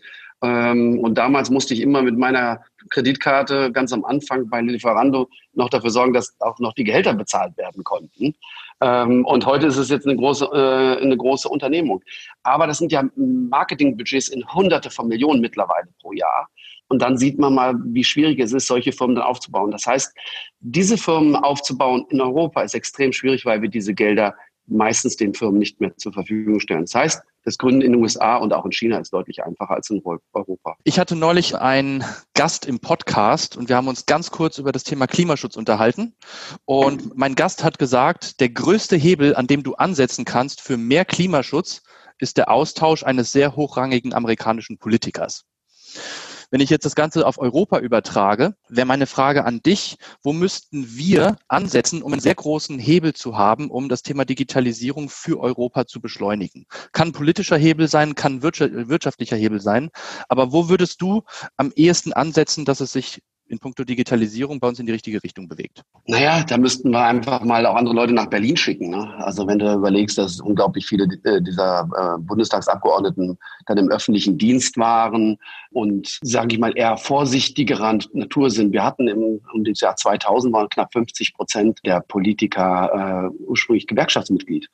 Ähm, 0.45 0.99
und 0.99 1.17
damals 1.17 1.49
musste 1.49 1.73
ich 1.73 1.81
immer 1.81 2.03
mit 2.03 2.17
meiner 2.17 2.62
Kreditkarte 2.91 3.71
ganz 3.71 3.91
am 3.91 4.05
Anfang 4.05 4.47
bei 4.47 4.62
Lieferando 4.62 5.27
noch 5.53 5.69
dafür 5.69 5.89
sorgen, 5.89 6.13
dass 6.13 6.36
auch 6.39 6.60
noch 6.60 6.73
die 6.73 6.84
Gehälter 6.84 7.13
bezahlt 7.13 7.58
werden 7.58 7.84
konnten. 7.84 8.36
Ähm, 8.81 9.25
und 9.25 9.45
heute 9.45 9.67
ist 9.67 9.77
es 9.77 9.89
jetzt 9.89 10.05
eine 10.05 10.15
große, 10.15 10.45
äh, 10.45 11.01
eine 11.03 11.17
große 11.17 11.49
Unternehmung. 11.49 12.03
Aber 12.43 12.67
das 12.67 12.77
sind 12.77 12.91
ja 12.91 13.03
Marketingbudgets 13.15 14.27
in 14.27 14.45
Hunderte 14.53 14.91
von 14.91 15.08
Millionen 15.08 15.41
mittlerweile 15.41 15.88
pro 15.99 16.13
Jahr. 16.13 16.47
Und 16.88 17.01
dann 17.01 17.17
sieht 17.17 17.39
man 17.39 17.55
mal, 17.55 17.73
wie 17.84 18.03
schwierig 18.03 18.39
es 18.39 18.53
ist, 18.53 18.67
solche 18.67 18.91
Firmen 18.91 19.15
dann 19.15 19.25
aufzubauen. 19.25 19.71
Das 19.71 19.88
heißt, 19.88 20.15
diese 20.60 20.97
Firmen 20.97 21.36
aufzubauen 21.36 22.05
in 22.10 22.21
Europa 22.21 22.62
ist 22.62 22.75
extrem 22.75 23.12
schwierig, 23.12 23.45
weil 23.45 23.63
wir 23.63 23.69
diese 23.69 23.95
Gelder 23.95 24.36
meistens 24.67 25.15
den 25.15 25.34
Firmen 25.34 25.60
nicht 25.60 25.80
mehr 25.80 25.95
zur 25.97 26.13
Verfügung 26.13 26.60
stellen. 26.60 26.82
Das 26.82 26.95
heißt, 26.95 27.21
das 27.43 27.58
Gründen 27.58 27.82
in 27.82 27.93
den 27.93 28.01
USA 28.01 28.38
und 28.38 28.54
auch 28.54 28.65
in 28.65 28.71
China 28.71 28.97
ist 28.97 29.13
deutlich 29.13 29.43
einfacher 29.43 29.75
als 29.75 29.89
in 29.91 30.01
Europa. 30.34 30.75
Ich 30.84 30.97
hatte 30.97 31.15
neulich 31.15 31.56
einen 31.56 32.04
Gast 32.34 32.65
im 32.65 32.80
Podcast 32.80 33.56
und 33.56 33.69
wir 33.69 33.75
haben 33.75 33.88
uns 33.88 34.08
ganz 34.08 34.32
kurz 34.32 34.58
über 34.58 34.71
das 34.71 34.84
Thema 34.84 35.06
Klimaschutz 35.06 35.56
unterhalten. 35.56 36.15
Und 36.65 37.15
mein 37.15 37.36
Gast 37.36 37.63
hat 37.63 37.78
gesagt, 37.78 38.39
der 38.39 38.49
größte 38.49 38.95
Hebel, 38.95 39.36
an 39.36 39.45
dem 39.47 39.62
du 39.62 39.75
ansetzen 39.75 40.25
kannst 40.25 40.62
für 40.62 40.78
mehr 40.78 41.06
Klimaschutz, 41.06 41.84
ist 42.17 42.38
der 42.38 42.49
Austausch 42.49 43.04
eines 43.04 43.32
sehr 43.32 43.56
hochrangigen 43.56 44.13
amerikanischen 44.13 44.78
Politikers. 44.78 45.45
Wenn 46.51 46.62
ich 46.62 46.69
jetzt 46.69 46.86
das 46.86 46.95
Ganze 46.95 47.25
auf 47.25 47.38
Europa 47.38 47.79
übertrage, 47.79 48.55
wäre 48.69 48.86
meine 48.88 49.08
Frage 49.08 49.45
an 49.45 49.62
dich, 49.62 49.97
wo 50.23 50.34
müssten 50.34 50.95
wir 50.95 51.38
ansetzen, 51.47 52.01
um 52.01 52.13
einen 52.13 52.21
sehr 52.21 52.36
großen 52.36 52.79
Hebel 52.79 53.13
zu 53.13 53.38
haben, 53.38 53.69
um 53.69 53.89
das 53.89 54.03
Thema 54.03 54.25
Digitalisierung 54.25 55.10
für 55.10 55.39
Europa 55.39 55.86
zu 55.86 56.01
beschleunigen? 56.01 56.65
Kann 56.91 57.12
politischer 57.12 57.58
Hebel 57.58 57.88
sein, 57.88 58.15
kann 58.15 58.41
wirtschaftlicher 58.43 59.36
Hebel 59.36 59.62
sein, 59.62 59.89
aber 60.29 60.51
wo 60.51 60.69
würdest 60.69 61.01
du 61.01 61.23
am 61.58 61.71
ehesten 61.75 62.13
ansetzen, 62.13 62.65
dass 62.65 62.79
es 62.79 62.91
sich 62.91 63.21
in 63.47 63.60
puncto 63.60 63.84
Digitalisierung 63.84 64.60
bei 64.60 64.67
uns 64.67 64.79
in 64.79 64.86
die 64.86 64.91
richtige 64.91 65.21
Richtung 65.23 65.47
bewegt? 65.47 65.84
Naja, 66.08 66.43
da 66.43 66.58
müssten 66.58 66.89
wir 66.91 67.03
einfach 67.03 67.43
mal 67.43 67.65
auch 67.65 67.75
andere 67.75 67.95
Leute 67.95 68.13
nach 68.13 68.27
Berlin 68.27 68.58
schicken. 68.58 68.89
Ne? 68.89 69.13
Also 69.17 69.47
wenn 69.47 69.60
du 69.60 69.73
überlegst, 69.73 70.17
dass 70.17 70.39
unglaublich 70.39 70.86
viele 70.86 71.05
äh, 71.23 71.41
dieser 71.41 71.88
äh, 71.95 72.21
Bundestagsabgeordneten 72.21 73.38
dann 73.67 73.77
im 73.77 73.89
öffentlichen 73.89 74.38
Dienst 74.38 74.77
waren 74.77 75.38
und, 75.71 76.19
sage 76.21 76.53
ich 76.53 76.60
mal, 76.60 76.75
eher 76.75 76.97
vorsichtiger 76.97 77.99
Natur 78.13 78.49
sind. 78.49 78.71
Wir 78.71 78.84
hatten 78.84 79.08
im 79.08 79.41
um 79.53 79.63
das 79.63 79.79
Jahr 79.79 79.95
2000 79.95 80.53
waren 80.53 80.69
knapp 80.69 80.91
50 80.93 81.34
Prozent 81.34 81.79
der 81.86 82.01
Politiker 82.01 83.31
äh, 83.31 83.43
ursprünglich 83.43 83.88
Gewerkschaftsmitglied. 83.88 84.69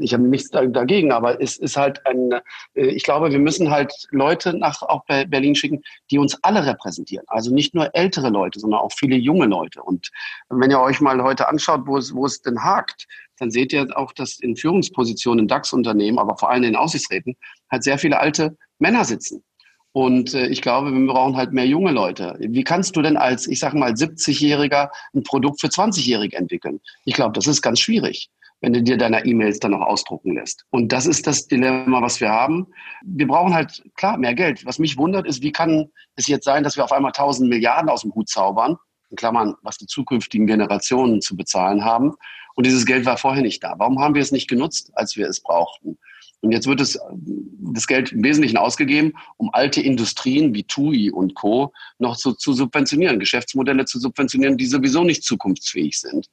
Ich 0.00 0.12
habe 0.12 0.24
nichts 0.24 0.50
dagegen, 0.50 1.12
aber 1.12 1.40
es 1.40 1.56
ist 1.56 1.76
halt 1.76 2.04
ein, 2.04 2.32
äh, 2.74 2.86
ich 2.86 3.04
glaube, 3.04 3.30
wir 3.30 3.38
müssen 3.38 3.70
halt 3.70 3.92
Leute 4.10 4.56
nach 4.56 4.82
auch 4.82 5.04
Berlin 5.04 5.54
schicken, 5.54 5.82
die 6.10 6.18
uns 6.18 6.36
alle 6.42 6.66
repräsentieren. 6.66 7.24
Also 7.28 7.54
nicht 7.54 7.74
nur 7.74 7.94
ältere 7.94 8.30
Leute, 8.30 8.58
sondern 8.58 8.80
auch 8.80 8.92
viele 8.92 9.14
junge 9.14 9.46
Leute. 9.46 9.82
Und 9.82 10.10
wenn 10.48 10.70
ihr 10.72 10.80
euch 10.80 11.00
mal 11.00 11.22
heute 11.22 11.48
anschaut, 11.48 11.82
wo 11.86 11.96
es, 11.96 12.12
wo 12.12 12.26
es 12.26 12.42
denn 12.42 12.64
hakt, 12.64 13.06
dann 13.38 13.52
seht 13.52 13.72
ihr 13.72 13.86
auch, 13.96 14.12
dass 14.12 14.40
in 14.40 14.56
Führungspositionen 14.56 15.44
in 15.44 15.48
DAX-Unternehmen, 15.48 16.18
aber 16.18 16.36
vor 16.36 16.50
allem 16.50 16.64
in 16.64 16.76
Aussichtsräten, 16.76 17.36
halt 17.70 17.84
sehr 17.84 17.98
viele 17.98 18.18
alte 18.18 18.56
Männer 18.80 19.04
sitzen. 19.04 19.44
Und 19.92 20.34
äh, 20.34 20.48
ich 20.48 20.60
glaube, 20.60 20.92
wir 20.92 21.06
brauchen 21.06 21.36
halt 21.36 21.52
mehr 21.52 21.66
junge 21.66 21.92
Leute. 21.92 22.36
Wie 22.40 22.64
kannst 22.64 22.96
du 22.96 23.02
denn 23.02 23.16
als, 23.16 23.46
ich 23.46 23.60
sage 23.60 23.78
mal, 23.78 23.92
70-Jähriger 23.92 24.88
ein 25.14 25.22
Produkt 25.22 25.60
für 25.60 25.68
20-Jährige 25.68 26.36
entwickeln? 26.36 26.80
Ich 27.04 27.14
glaube, 27.14 27.32
das 27.32 27.46
ist 27.46 27.62
ganz 27.62 27.78
schwierig 27.78 28.28
wenn 28.64 28.72
du 28.72 28.82
dir 28.82 28.96
deine 28.96 29.26
E-Mails 29.26 29.58
dann 29.58 29.72
noch 29.72 29.82
ausdrucken 29.82 30.36
lässt. 30.36 30.64
Und 30.70 30.90
das 30.90 31.04
ist 31.04 31.26
das 31.26 31.46
Dilemma, 31.46 32.00
was 32.00 32.18
wir 32.22 32.30
haben. 32.30 32.66
Wir 33.04 33.26
brauchen 33.26 33.52
halt, 33.52 33.84
klar, 33.94 34.16
mehr 34.16 34.32
Geld. 34.32 34.64
Was 34.64 34.78
mich 34.78 34.96
wundert, 34.96 35.26
ist, 35.26 35.42
wie 35.42 35.52
kann 35.52 35.90
es 36.16 36.28
jetzt 36.28 36.46
sein, 36.46 36.64
dass 36.64 36.74
wir 36.74 36.84
auf 36.84 36.92
einmal 36.92 37.10
1000 37.10 37.50
Milliarden 37.50 37.90
aus 37.90 38.00
dem 38.00 38.14
Hut 38.14 38.30
zaubern, 38.30 38.78
in 39.10 39.16
Klammern, 39.16 39.54
was 39.60 39.76
die 39.76 39.86
zukünftigen 39.86 40.46
Generationen 40.46 41.20
zu 41.20 41.36
bezahlen 41.36 41.84
haben. 41.84 42.14
Und 42.54 42.64
dieses 42.64 42.86
Geld 42.86 43.04
war 43.04 43.18
vorher 43.18 43.42
nicht 43.42 43.62
da. 43.62 43.74
Warum 43.76 43.98
haben 44.00 44.14
wir 44.14 44.22
es 44.22 44.32
nicht 44.32 44.48
genutzt, 44.48 44.90
als 44.94 45.14
wir 45.14 45.28
es 45.28 45.42
brauchten? 45.42 45.98
Und 46.40 46.52
jetzt 46.52 46.66
wird 46.66 46.80
es, 46.80 46.98
das 47.74 47.86
Geld 47.86 48.12
im 48.12 48.24
Wesentlichen 48.24 48.56
ausgegeben, 48.56 49.12
um 49.36 49.50
alte 49.52 49.82
Industrien 49.82 50.54
wie 50.54 50.64
TUI 50.64 51.10
und 51.10 51.34
Co. 51.34 51.70
noch 51.98 52.16
zu, 52.16 52.32
zu 52.32 52.54
subventionieren, 52.54 53.20
Geschäftsmodelle 53.20 53.84
zu 53.84 53.98
subventionieren, 53.98 54.56
die 54.56 54.66
sowieso 54.66 55.04
nicht 55.04 55.22
zukunftsfähig 55.22 56.00
sind. 56.00 56.30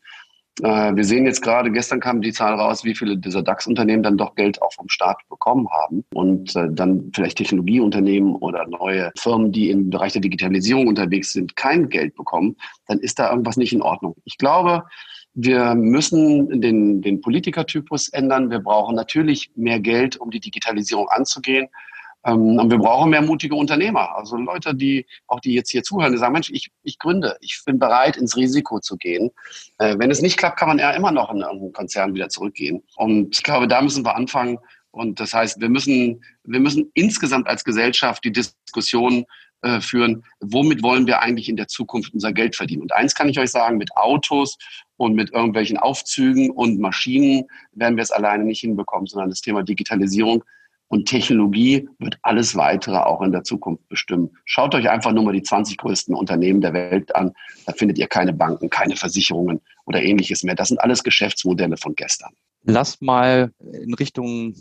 Äh, 0.64 0.96
wir 0.96 1.04
sehen 1.04 1.26
jetzt 1.26 1.42
gerade, 1.42 1.72
gestern 1.72 2.00
kam 2.00 2.22
die 2.22 2.34
Zahl 2.34 2.54
raus, 2.54 2.84
wie 2.84 2.94
viele 2.94 3.18
dieser 3.18 3.42
DAX-Unternehmen 3.42 4.04
dann 4.04 4.18
doch 4.18 4.36
Geld 4.36 4.62
auch 4.62 4.74
vom 4.74 4.90
Staat 4.90 5.18
bekommen 5.30 5.68
haben 5.72 6.04
und 6.14 6.56
äh, 6.56 6.68
dann 6.72 7.12
vielleicht 7.16 7.38
Technologieunternehmen 7.38 8.36
oder 8.36 8.68
neue 8.68 9.12
Firmen, 9.18 9.52
die 9.52 9.70
im 9.70 9.90
Bereich 9.90 10.14
der 10.14 10.22
Digitalisierung 10.22 10.88
unterwegs 10.88 11.34
sind, 11.34 11.56
kein 11.56 11.90
Geld 11.90 12.16
bekommen, 12.16 12.56
dann 12.88 13.00
ist 13.00 13.18
da 13.18 13.30
irgendwas 13.32 13.58
nicht 13.58 13.74
in 13.74 13.82
Ordnung. 13.82 14.16
Ich 14.26 14.38
glaube, 14.38 14.84
Wir 15.34 15.76
müssen 15.76 16.60
den, 16.60 17.02
den 17.02 17.22
Politikertypus 17.22 18.10
ändern. 18.10 18.50
Wir 18.50 18.60
brauchen 18.60 18.96
natürlich 18.96 19.50
mehr 19.56 19.80
Geld, 19.80 20.18
um 20.18 20.30
die 20.30 20.42
Digitalisierung 20.42 21.08
anzugehen. 21.08 21.68
Ähm, 22.26 22.60
und 22.60 22.70
wir 22.70 22.78
brauchen 22.78 23.10
mehr 23.10 23.22
mutige 23.22 23.56
Unternehmer. 23.56 24.16
Also 24.16 24.38
Leute, 24.38 24.76
die 24.76 25.06
auch 25.28 25.40
die 25.40 25.54
jetzt 25.54 25.72
hier 25.72 25.84
zuhören, 25.84 26.12
die 26.12 26.18
sagen, 26.18 26.34
Mensch, 26.34 26.52
ich, 26.52 26.72
ich 26.84 27.00
gründe, 27.00 27.38
ich 27.42 27.62
bin 27.66 27.80
bereit, 27.80 28.18
ins 28.18 28.36
Risiko 28.36 28.80
zu 28.80 28.98
gehen. 28.98 29.32
Äh, 29.80 29.98
wenn 29.98 30.12
es 30.12 30.22
nicht 30.22 30.38
klappt, 30.38 30.60
kann 30.60 30.70
man 30.70 30.80
ja 30.80 30.92
immer 30.92 31.12
noch 31.12 31.32
in 31.34 31.44
einen 31.44 31.74
Konzern 31.74 32.14
wieder 32.14 32.30
zurückgehen. 32.30 32.84
Und 32.96 33.36
ich 33.36 33.44
glaube, 33.44 33.68
da 33.68 33.82
müssen 33.82 34.06
wir 34.06 34.16
anfangen. 34.16 34.60
Und 34.92 35.20
das 35.20 35.34
heißt, 35.34 35.62
wir 35.62 35.70
müssen, 35.70 36.24
wir 36.44 36.60
müssen 36.60 36.92
insgesamt 36.94 37.48
als 37.48 37.64
Gesellschaft 37.64 38.24
die 38.26 38.32
Diskussion 38.32 39.26
äh, 39.62 39.80
führen, 39.80 40.24
womit 40.42 40.84
wollen 40.84 41.08
wir 41.08 41.22
eigentlich 41.22 41.48
in 41.48 41.56
der 41.56 41.68
Zukunft 41.68 42.14
unser 42.14 42.34
Geld 42.34 42.56
verdienen. 42.56 42.82
Und 42.82 42.94
eins 42.94 43.16
kann 43.16 43.30
ich 43.30 43.40
euch 43.40 43.52
sagen, 43.52 43.78
mit 43.78 43.96
Autos 43.96 44.58
und 44.98 45.14
mit 45.14 45.32
irgendwelchen 45.32 45.78
Aufzügen 45.78 46.50
und 46.50 46.80
Maschinen 46.80 47.46
werden 47.72 47.96
wir 47.96 48.04
es 48.04 48.12
alleine 48.12 48.44
nicht 48.44 48.62
hinbekommen, 48.62 49.08
sondern 49.08 49.30
das 49.30 49.42
Thema 49.42 49.64
Digitalisierung 49.64 50.44
und 50.92 51.06
Technologie 51.06 51.88
wird 52.00 52.18
alles 52.22 52.58
weitere 52.58 52.98
auch 52.98 53.22
in 53.22 53.32
der 53.32 53.46
Zukunft 53.46 53.88
bestimmen. 53.88 54.30
Schaut 54.44 54.76
euch 54.76 54.90
einfach 54.90 55.14
nur 55.14 55.24
mal 55.24 55.32
die 55.32 55.42
20 55.42 55.78
größten 55.78 56.14
Unternehmen 56.14 56.60
der 56.60 56.74
Welt 56.74 57.16
an. 57.16 57.32
Da 57.66 57.72
findet 57.72 57.98
ihr 57.98 58.08
keine 58.08 58.34
Banken, 58.34 58.70
keine 58.70 58.98
Versicherungen 58.98 59.62
oder 59.86 60.04
ähnliches 60.04 60.44
mehr. 60.44 60.54
Das 60.54 60.68
sind 60.68 60.82
alles 60.82 61.02
Geschäftsmodelle 61.02 61.78
von 61.78 61.96
gestern. 61.96 62.34
Lasst 62.66 63.02
mal 63.02 63.54
in 63.72 63.94
Richtung 63.94 64.54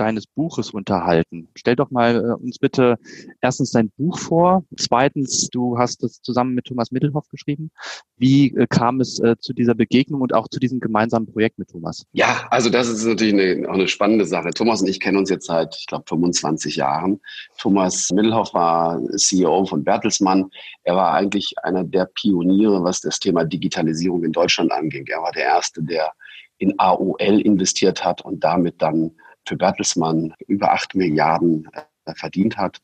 deines 0.00 0.26
Buches 0.26 0.70
unterhalten. 0.70 1.48
Stell 1.54 1.76
doch 1.76 1.90
mal 1.90 2.16
äh, 2.16 2.42
uns 2.42 2.58
bitte 2.58 2.98
erstens 3.40 3.70
dein 3.70 3.90
Buch 3.90 4.18
vor. 4.18 4.64
Zweitens, 4.76 5.48
du 5.50 5.78
hast 5.78 6.02
es 6.02 6.22
zusammen 6.22 6.54
mit 6.54 6.64
Thomas 6.64 6.90
Mittelhoff 6.90 7.28
geschrieben. 7.28 7.70
Wie 8.16 8.54
äh, 8.56 8.66
kam 8.66 9.00
es 9.00 9.20
äh, 9.20 9.36
zu 9.38 9.52
dieser 9.52 9.74
Begegnung 9.74 10.22
und 10.22 10.34
auch 10.34 10.48
zu 10.48 10.58
diesem 10.58 10.80
gemeinsamen 10.80 11.26
Projekt 11.26 11.58
mit 11.58 11.68
Thomas? 11.68 12.04
Ja, 12.12 12.46
also 12.50 12.70
das 12.70 12.88
ist 12.88 13.04
natürlich 13.04 13.34
eine, 13.34 13.68
auch 13.68 13.74
eine 13.74 13.88
spannende 13.88 14.24
Sache. 14.24 14.50
Thomas 14.50 14.80
und 14.80 14.88
ich 14.88 15.00
kennen 15.00 15.18
uns 15.18 15.30
jetzt 15.30 15.46
seit, 15.46 15.76
ich 15.78 15.86
glaube, 15.86 16.04
25 16.08 16.76
Jahren. 16.76 17.20
Thomas 17.58 18.10
Mittelhoff 18.10 18.54
war 18.54 19.00
CEO 19.16 19.66
von 19.66 19.84
Bertelsmann. 19.84 20.50
Er 20.82 20.96
war 20.96 21.12
eigentlich 21.12 21.54
einer 21.62 21.84
der 21.84 22.06
Pioniere, 22.14 22.82
was 22.82 23.00
das 23.00 23.18
Thema 23.18 23.44
Digitalisierung 23.44 24.24
in 24.24 24.32
Deutschland 24.32 24.72
anging. 24.72 25.06
Er 25.08 25.22
war 25.22 25.32
der 25.32 25.44
Erste, 25.44 25.82
der 25.82 26.12
in 26.58 26.78
AOL 26.78 27.40
investiert 27.40 28.04
hat 28.04 28.22
und 28.22 28.44
damit 28.44 28.80
dann 28.82 29.12
für 29.46 29.56
Bertelsmann 29.56 30.34
über 30.46 30.72
acht 30.72 30.94
Milliarden 30.94 31.68
äh, 32.04 32.14
verdient 32.14 32.56
hat 32.56 32.80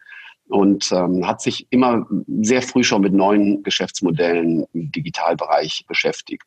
und 0.49 0.91
ähm, 0.93 1.27
hat 1.27 1.41
sich 1.41 1.67
immer 1.71 2.07
sehr 2.43 2.63
früh 2.63 2.85
schon 2.85 3.03
mit 3.03 3.13
neuen 3.13 3.63
Geschäftsmodellen 3.63 4.67
im 4.73 4.93
Digitalbereich 4.93 5.85
beschäftigt. 5.87 6.45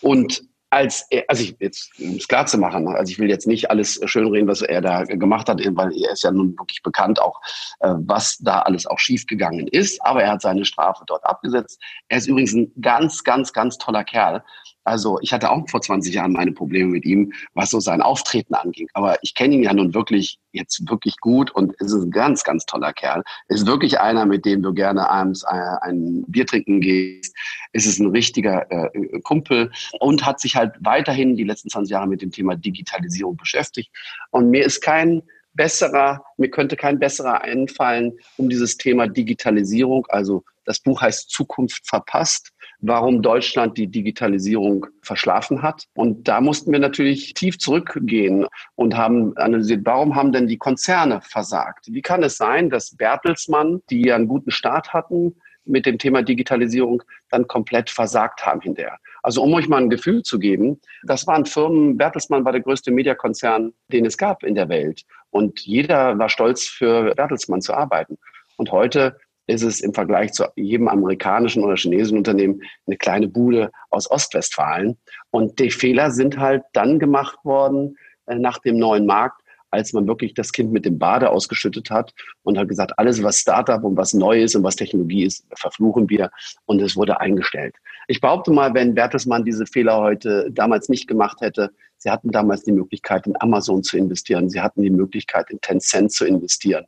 Und 0.00 0.42
als 0.74 1.06
er, 1.10 1.24
also 1.28 1.44
ich 1.44 1.56
jetzt, 1.60 1.92
um 2.00 2.16
es 2.16 2.26
klar 2.26 2.46
zu 2.46 2.58
machen, 2.58 2.88
also 2.88 3.10
ich 3.10 3.18
will 3.18 3.28
jetzt 3.28 3.46
nicht 3.46 3.70
alles 3.70 4.00
schönreden, 4.06 4.48
was 4.48 4.60
er 4.60 4.80
da 4.80 5.04
gemacht 5.04 5.48
hat, 5.48 5.60
weil 5.60 5.92
er 5.96 6.12
ist 6.12 6.24
ja 6.24 6.32
nun 6.32 6.58
wirklich 6.58 6.82
bekannt 6.82 7.20
auch, 7.20 7.40
äh, 7.78 7.94
was 7.96 8.38
da 8.38 8.60
alles 8.60 8.84
auch 8.86 8.98
schiefgegangen 8.98 9.68
ist, 9.68 10.04
aber 10.04 10.24
er 10.24 10.32
hat 10.32 10.42
seine 10.42 10.64
Strafe 10.64 11.04
dort 11.06 11.24
abgesetzt. 11.24 11.80
Er 12.08 12.18
ist 12.18 12.26
übrigens 12.26 12.54
ein 12.54 12.72
ganz, 12.80 13.22
ganz, 13.22 13.52
ganz 13.52 13.78
toller 13.78 14.02
Kerl. 14.02 14.42
Also 14.84 15.18
ich 15.22 15.32
hatte 15.32 15.50
auch 15.50 15.68
vor 15.68 15.80
20 15.80 16.14
Jahren 16.14 16.32
meine 16.32 16.52
Probleme 16.52 16.90
mit 16.90 17.04
ihm, 17.04 17.32
was 17.54 17.70
so 17.70 17.80
sein 17.80 18.02
Auftreten 18.02 18.54
anging. 18.54 18.88
Aber 18.92 19.16
ich 19.22 19.34
kenne 19.34 19.54
ihn 19.54 19.62
ja 19.62 19.72
nun 19.72 19.94
wirklich 19.94 20.38
jetzt 20.52 20.88
wirklich 20.88 21.16
gut 21.18 21.50
und 21.50 21.74
es 21.80 21.92
ist 21.92 22.04
ein 22.04 22.10
ganz, 22.10 22.44
ganz 22.44 22.66
toller 22.66 22.92
Kerl. 22.92 23.22
Es 23.48 23.62
ist 23.62 23.66
wirklich 23.66 23.98
einer, 24.00 24.26
mit 24.26 24.44
dem 24.44 24.62
du 24.62 24.74
gerne 24.74 25.08
abends 25.08 25.42
äh, 25.44 25.76
ein 25.80 26.24
Bier 26.28 26.46
trinken 26.46 26.80
gehst. 26.80 27.34
Es 27.72 27.86
ist 27.86 27.98
ein 27.98 28.10
richtiger 28.10 28.70
äh, 28.70 29.20
Kumpel 29.20 29.72
und 30.00 30.24
hat 30.24 30.40
sich 30.40 30.54
halt 30.54 30.74
weiterhin 30.80 31.36
die 31.36 31.44
letzten 31.44 31.70
20 31.70 31.90
Jahre 31.90 32.06
mit 32.06 32.22
dem 32.22 32.30
Thema 32.30 32.54
Digitalisierung 32.54 33.36
beschäftigt. 33.36 33.90
Und 34.30 34.50
mir 34.50 34.64
ist 34.64 34.80
kein 34.80 35.22
besserer, 35.54 36.24
mir 36.36 36.50
könnte 36.50 36.76
kein 36.76 36.98
besserer 36.98 37.42
einfallen, 37.42 38.12
um 38.36 38.48
dieses 38.48 38.76
Thema 38.76 39.06
Digitalisierung, 39.06 40.06
also 40.08 40.44
das 40.64 40.80
Buch 40.80 41.02
heißt 41.02 41.30
Zukunft 41.30 41.86
verpasst, 41.86 42.50
warum 42.80 43.22
Deutschland 43.22 43.78
die 43.78 43.86
Digitalisierung 43.86 44.86
verschlafen 45.02 45.62
hat. 45.62 45.84
Und 45.94 46.28
da 46.28 46.40
mussten 46.40 46.72
wir 46.72 46.78
natürlich 46.78 47.34
tief 47.34 47.58
zurückgehen 47.58 48.46
und 48.74 48.96
haben 48.96 49.36
analysiert, 49.36 49.82
warum 49.84 50.14
haben 50.14 50.32
denn 50.32 50.46
die 50.46 50.58
Konzerne 50.58 51.20
versagt? 51.22 51.86
Wie 51.90 52.02
kann 52.02 52.22
es 52.22 52.36
sein, 52.36 52.70
dass 52.70 52.96
Bertelsmann, 52.96 53.80
die 53.90 54.12
einen 54.12 54.28
guten 54.28 54.50
Start 54.50 54.92
hatten, 54.92 55.34
mit 55.64 55.86
dem 55.86 55.98
Thema 55.98 56.22
Digitalisierung 56.22 57.02
dann 57.30 57.46
komplett 57.46 57.90
versagt 57.90 58.44
haben 58.44 58.60
hinterher. 58.60 58.98
Also 59.22 59.42
um 59.42 59.54
euch 59.54 59.68
mal 59.68 59.78
ein 59.80 59.90
Gefühl 59.90 60.22
zu 60.22 60.38
geben, 60.38 60.80
das 61.04 61.26
waren 61.26 61.46
Firmen, 61.46 61.96
Bertelsmann 61.96 62.44
war 62.44 62.52
der 62.52 62.60
größte 62.60 62.90
Mediakonzern, 62.90 63.72
den 63.88 64.04
es 64.04 64.18
gab 64.18 64.42
in 64.42 64.54
der 64.54 64.68
Welt. 64.68 65.02
Und 65.30 65.60
jeder 65.60 66.18
war 66.18 66.28
stolz, 66.28 66.64
für 66.64 67.14
Bertelsmann 67.14 67.62
zu 67.62 67.72
arbeiten. 67.72 68.18
Und 68.56 68.70
heute 68.70 69.18
ist 69.46 69.62
es 69.62 69.80
im 69.80 69.92
Vergleich 69.92 70.32
zu 70.32 70.44
jedem 70.56 70.88
amerikanischen 70.88 71.62
oder 71.62 71.76
chinesischen 71.76 72.18
Unternehmen 72.18 72.62
eine 72.86 72.96
kleine 72.96 73.28
Bude 73.28 73.70
aus 73.90 74.10
Ostwestfalen. 74.10 74.96
Und 75.30 75.58
die 75.58 75.70
Fehler 75.70 76.10
sind 76.10 76.38
halt 76.38 76.62
dann 76.72 76.98
gemacht 76.98 77.38
worden 77.44 77.96
äh, 78.26 78.36
nach 78.36 78.58
dem 78.58 78.78
neuen 78.78 79.06
Markt, 79.06 79.40
als 79.70 79.92
man 79.92 80.06
wirklich 80.06 80.34
das 80.34 80.52
Kind 80.52 80.72
mit 80.72 80.84
dem 80.84 80.98
Bade 80.98 81.30
ausgeschüttet 81.30 81.90
hat 81.90 82.14
und 82.42 82.56
hat 82.56 82.68
gesagt, 82.68 82.92
alles, 82.96 83.22
was 83.22 83.38
Startup 83.38 83.82
und 83.82 83.96
was 83.96 84.14
neu 84.14 84.42
ist 84.42 84.54
und 84.54 84.62
was 84.62 84.76
Technologie 84.76 85.24
ist, 85.24 85.44
verfluchen 85.56 86.08
wir. 86.08 86.30
Und 86.64 86.80
es 86.80 86.96
wurde 86.96 87.20
eingestellt. 87.20 87.74
Ich 88.06 88.20
behaupte 88.20 88.52
mal, 88.52 88.72
wenn 88.72 88.94
Bertelsmann 88.94 89.44
diese 89.44 89.66
Fehler 89.66 89.98
heute 89.98 90.48
damals 90.52 90.88
nicht 90.88 91.08
gemacht 91.08 91.40
hätte, 91.40 91.70
sie 91.98 92.10
hatten 92.10 92.30
damals 92.30 92.62
die 92.62 92.72
Möglichkeit, 92.72 93.26
in 93.26 93.34
Amazon 93.40 93.82
zu 93.82 93.98
investieren. 93.98 94.48
Sie 94.48 94.60
hatten 94.60 94.82
die 94.82 94.90
Möglichkeit, 94.90 95.50
in 95.50 95.60
Tencent 95.60 96.12
zu 96.12 96.24
investieren. 96.24 96.86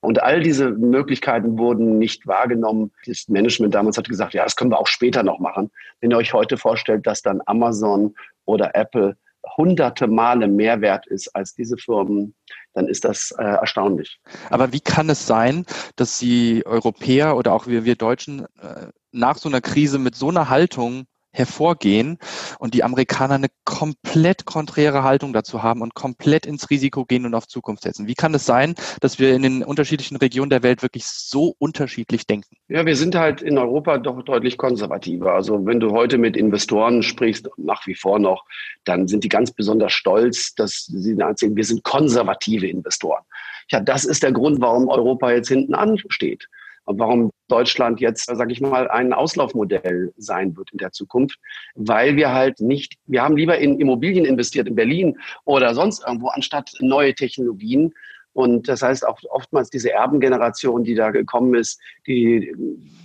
Und 0.00 0.22
all 0.22 0.40
diese 0.40 0.70
Möglichkeiten 0.70 1.58
wurden 1.58 1.98
nicht 1.98 2.26
wahrgenommen. 2.26 2.90
Das 3.06 3.28
Management 3.28 3.74
damals 3.74 3.98
hat 3.98 4.08
gesagt, 4.08 4.32
ja, 4.34 4.44
das 4.44 4.56
können 4.56 4.70
wir 4.70 4.78
auch 4.78 4.86
später 4.86 5.22
noch 5.22 5.38
machen. 5.38 5.70
Wenn 6.00 6.10
ihr 6.10 6.16
euch 6.16 6.32
heute 6.32 6.56
vorstellt, 6.56 7.06
dass 7.06 7.22
dann 7.22 7.42
Amazon 7.46 8.14
oder 8.46 8.74
Apple 8.74 9.16
hunderte 9.56 10.06
Male 10.06 10.48
mehr 10.48 10.80
wert 10.80 11.06
ist 11.06 11.34
als 11.34 11.54
diese 11.54 11.76
Firmen, 11.76 12.34
dann 12.74 12.88
ist 12.88 13.04
das 13.04 13.30
äh, 13.38 13.42
erstaunlich. 13.42 14.20
Aber 14.50 14.72
wie 14.72 14.80
kann 14.80 15.08
es 15.08 15.26
sein, 15.26 15.64
dass 15.96 16.18
die 16.18 16.64
Europäer 16.66 17.36
oder 17.36 17.52
auch 17.52 17.66
wir, 17.66 17.84
wir 17.84 17.96
Deutschen 17.96 18.46
äh, 18.60 18.88
nach 19.12 19.38
so 19.38 19.48
einer 19.48 19.60
Krise 19.60 19.98
mit 19.98 20.14
so 20.14 20.28
einer 20.28 20.48
Haltung 20.48 21.06
hervorgehen 21.32 22.18
und 22.58 22.74
die 22.74 22.82
Amerikaner 22.82 23.34
eine 23.34 23.48
komplett 23.64 24.44
konträre 24.44 25.02
Haltung 25.02 25.32
dazu 25.32 25.62
haben 25.62 25.80
und 25.80 25.94
komplett 25.94 26.44
ins 26.44 26.70
Risiko 26.70 27.04
gehen 27.04 27.24
und 27.24 27.34
auf 27.34 27.46
Zukunft 27.46 27.84
setzen. 27.84 28.08
Wie 28.08 28.14
kann 28.14 28.34
es 28.34 28.46
sein, 28.46 28.74
dass 29.00 29.18
wir 29.18 29.34
in 29.34 29.42
den 29.42 29.62
unterschiedlichen 29.62 30.16
Regionen 30.16 30.50
der 30.50 30.62
Welt 30.62 30.82
wirklich 30.82 31.06
so 31.06 31.54
unterschiedlich 31.58 32.26
denken? 32.26 32.56
Ja, 32.68 32.84
wir 32.84 32.96
sind 32.96 33.14
halt 33.14 33.42
in 33.42 33.58
Europa 33.58 33.98
doch 33.98 34.22
deutlich 34.22 34.58
konservativer. 34.58 35.34
Also 35.34 35.64
wenn 35.66 35.80
du 35.80 35.92
heute 35.92 36.18
mit 36.18 36.36
Investoren 36.36 37.02
sprichst, 37.02 37.48
nach 37.56 37.86
wie 37.86 37.94
vor 37.94 38.18
noch, 38.18 38.44
dann 38.84 39.06
sind 39.06 39.24
die 39.24 39.28
ganz 39.28 39.52
besonders 39.52 39.92
stolz, 39.92 40.54
dass 40.54 40.86
sie 40.86 41.16
erzählen, 41.18 41.56
wir 41.56 41.64
sind 41.64 41.84
konservative 41.84 42.66
Investoren. 42.66 43.22
Ja, 43.70 43.80
das 43.80 44.04
ist 44.04 44.22
der 44.24 44.32
Grund, 44.32 44.60
warum 44.60 44.88
Europa 44.88 45.30
jetzt 45.30 45.48
hinten 45.48 45.74
ansteht 45.74 46.48
warum 46.86 47.30
Deutschland 47.48 48.00
jetzt, 48.00 48.26
sage 48.26 48.52
ich 48.52 48.60
mal, 48.60 48.88
ein 48.88 49.12
Auslaufmodell 49.12 50.12
sein 50.16 50.56
wird 50.56 50.72
in 50.72 50.78
der 50.78 50.92
Zukunft, 50.92 51.38
weil 51.74 52.16
wir 52.16 52.32
halt 52.32 52.60
nicht, 52.60 52.94
wir 53.06 53.22
haben 53.22 53.36
lieber 53.36 53.58
in 53.58 53.80
Immobilien 53.80 54.24
investiert 54.24 54.68
in 54.68 54.74
Berlin 54.74 55.18
oder 55.44 55.74
sonst 55.74 56.02
irgendwo, 56.06 56.28
anstatt 56.28 56.72
neue 56.80 57.14
Technologien. 57.14 57.92
Und 58.32 58.68
das 58.68 58.82
heißt 58.82 59.06
auch 59.06 59.18
oftmals 59.30 59.70
diese 59.70 59.92
Erbengeneration, 59.92 60.84
die 60.84 60.94
da 60.94 61.10
gekommen 61.10 61.54
ist, 61.54 61.80
die 62.06 62.54